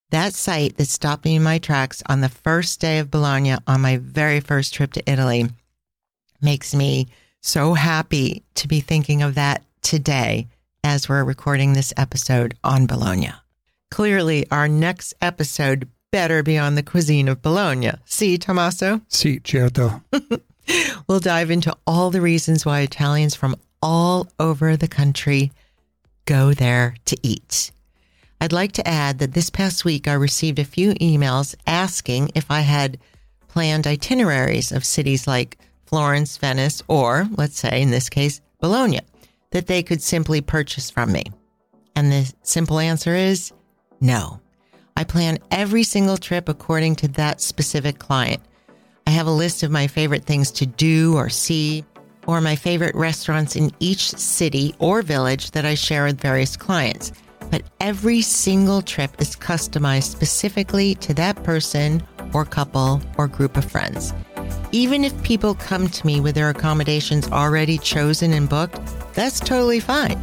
That 0.10 0.34
site 0.34 0.78
that 0.78 0.88
stopped 0.88 1.26
me 1.26 1.36
in 1.36 1.44
my 1.44 1.60
tracks 1.60 2.02
on 2.08 2.22
the 2.22 2.30
first 2.30 2.82
day 2.82 2.98
of 2.98 3.12
Bologna 3.12 3.58
on 3.68 3.82
my 3.82 3.98
very 3.98 4.40
first 4.40 4.74
trip 4.74 4.92
to 4.94 5.08
Italy 5.08 5.46
makes 6.42 6.74
me 6.74 7.08
so 7.42 7.76
happy 7.76 8.42
to 8.56 8.68
be 8.68 8.80
thinking 8.80 9.22
of 9.22 9.36
that 9.36 9.64
today 9.84 10.48
as 10.84 11.08
we're 11.08 11.24
recording 11.24 11.74
this 11.74 11.94
episode 11.98 12.56
on 12.64 12.88
Bologna. 12.88 13.32
Clearly, 13.92 14.50
our 14.50 14.68
next 14.68 15.14
episode 15.22 15.88
better 16.12 16.44
be 16.44 16.58
on 16.58 16.76
the 16.76 16.84
cuisine 16.84 17.28
of 17.28 17.42
Bologna. 17.42 17.92
See, 18.06 18.38
Tommaso? 18.38 19.02
Si, 19.08 19.40
certo. 19.44 20.02
We'll 21.08 21.20
dive 21.20 21.50
into 21.50 21.76
all 21.88 22.12
the 22.12 22.22
reasons 22.22 22.66
why 22.66 22.82
Italians 22.82 23.36
from 23.36 23.56
all 23.82 24.28
over 24.40 24.78
the 24.78 24.88
country 24.88 25.52
go 26.26 26.54
there 26.54 26.96
to 27.06 27.18
eat. 27.24 27.72
I'd 28.42 28.54
like 28.54 28.72
to 28.74 28.88
add 28.88 29.20
that 29.20 29.34
this 29.34 29.50
past 29.50 29.84
week 29.84 30.08
I 30.08 30.14
received 30.14 30.60
a 30.60 30.66
few 30.66 30.94
emails 30.96 31.56
asking 31.66 32.32
if 32.36 32.52
I 32.52 32.62
had 32.62 33.00
planned 33.48 33.88
itineraries 33.88 34.72
of 34.72 34.86
cities 34.86 35.28
like 35.28 35.58
Florence, 35.88 36.38
Venice, 36.38 36.84
or 36.88 37.28
let's 37.36 37.60
say 37.60 37.82
in 37.82 37.90
this 37.90 38.10
case, 38.10 38.40
Bologna, 38.62 39.02
that 39.52 39.68
they 39.68 39.82
could 39.82 40.02
simply 40.02 40.40
purchase 40.40 40.90
from 40.90 41.12
me. 41.12 41.24
And 41.96 42.12
the 42.12 42.32
simple 42.44 42.80
answer 42.80 43.16
is 43.16 43.52
no. 44.00 44.40
I 45.00 45.06
plan 45.06 45.40
every 45.50 45.84
single 45.84 46.18
trip 46.18 46.50
according 46.50 46.98
to 46.98 47.08
that 47.20 47.40
specific 47.40 48.00
client. 48.00 48.42
I 49.08 49.12
have 49.12 49.28
a 49.28 49.32
list 49.32 49.64
of 49.64 49.72
my 49.72 49.88
favorite 49.88 50.26
things 50.26 50.52
to 50.52 50.66
do 50.66 51.16
or 51.16 51.30
see, 51.30 51.86
or 52.28 52.42
my 52.42 52.58
favorite 52.58 52.94
restaurants 52.96 53.56
in 53.56 53.72
each 53.80 54.10
city 54.10 54.76
or 54.78 55.02
village 55.02 55.52
that 55.52 55.64
I 55.64 55.76
share 55.76 56.04
with 56.04 56.20
various 56.20 56.58
clients. 56.58 57.14
But 57.50 57.64
every 57.80 58.22
single 58.22 58.82
trip 58.82 59.12
is 59.22 59.38
customized 59.38 60.12
specifically 60.12 60.96
to 60.96 61.14
that 61.14 61.42
person 61.46 62.04
or 62.34 62.44
couple 62.44 63.02
or 63.18 63.30
group 63.30 63.56
of 63.56 63.64
friends. 63.64 64.14
Even 64.74 65.06
if 65.06 65.24
people 65.24 65.56
come 65.56 65.88
to 65.88 66.06
me 66.06 66.20
with 66.20 66.36
their 66.36 66.50
accommodations 66.50 67.30
already 67.30 67.78
chosen 67.78 68.34
and 68.34 68.50
booked, 68.50 68.82
that's 69.14 69.40
totally 69.40 69.80
fine. 69.80 70.22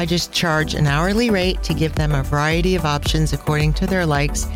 I 0.00 0.06
just 0.06 0.32
charge 0.32 0.72
an 0.72 0.86
hourly 0.86 1.28
rate 1.28 1.62
to 1.62 1.74
give 1.74 1.94
them 1.94 2.14
a 2.14 2.22
variety 2.22 2.74
of 2.74 2.86
options 2.86 3.34
according 3.34 3.74
to 3.74 3.86
their 3.86 4.06
likes 4.06 4.46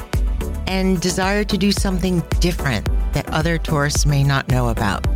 and 0.66 0.98
desire 1.02 1.44
to 1.44 1.58
do 1.58 1.70
something 1.70 2.22
different 2.40 2.88
that 3.12 3.28
other 3.28 3.58
tourists 3.58 4.06
may 4.06 4.24
not 4.24 4.48
know 4.48 4.70
about. 4.70 5.06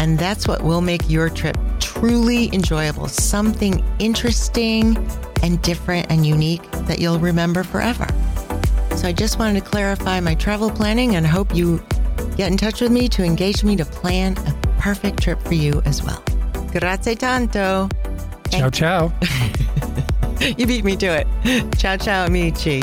And 0.00 0.18
that's 0.18 0.48
what 0.48 0.64
will 0.64 0.80
make 0.80 1.10
your 1.10 1.28
trip 1.28 1.58
truly 1.78 2.48
enjoyable, 2.54 3.06
something 3.06 3.84
interesting 3.98 4.96
and 5.42 5.60
different 5.60 6.10
and 6.10 6.24
unique 6.24 6.62
that 6.86 6.98
you'll 6.98 7.18
remember 7.18 7.62
forever. 7.62 8.06
So 8.96 9.06
I 9.06 9.12
just 9.12 9.38
wanted 9.38 9.62
to 9.62 9.70
clarify 9.70 10.20
my 10.20 10.34
travel 10.36 10.70
planning 10.70 11.16
and 11.16 11.26
hope 11.26 11.54
you 11.54 11.84
get 12.38 12.50
in 12.50 12.56
touch 12.56 12.80
with 12.80 12.92
me 12.92 13.10
to 13.10 13.22
engage 13.22 13.62
me 13.62 13.76
to 13.76 13.84
plan 13.84 14.38
a 14.38 14.54
perfect 14.78 15.22
trip 15.22 15.38
for 15.42 15.52
you 15.52 15.82
as 15.84 16.02
well. 16.02 16.24
Grazie 16.72 17.14
tanto. 17.14 17.90
Ciao, 18.50 18.70
ciao. 18.70 19.12
you 20.40 20.66
beat 20.66 20.84
me 20.84 20.96
to 20.96 21.06
it. 21.06 21.78
Ciao, 21.78 21.96
ciao, 21.96 22.26
amici. 22.26 22.82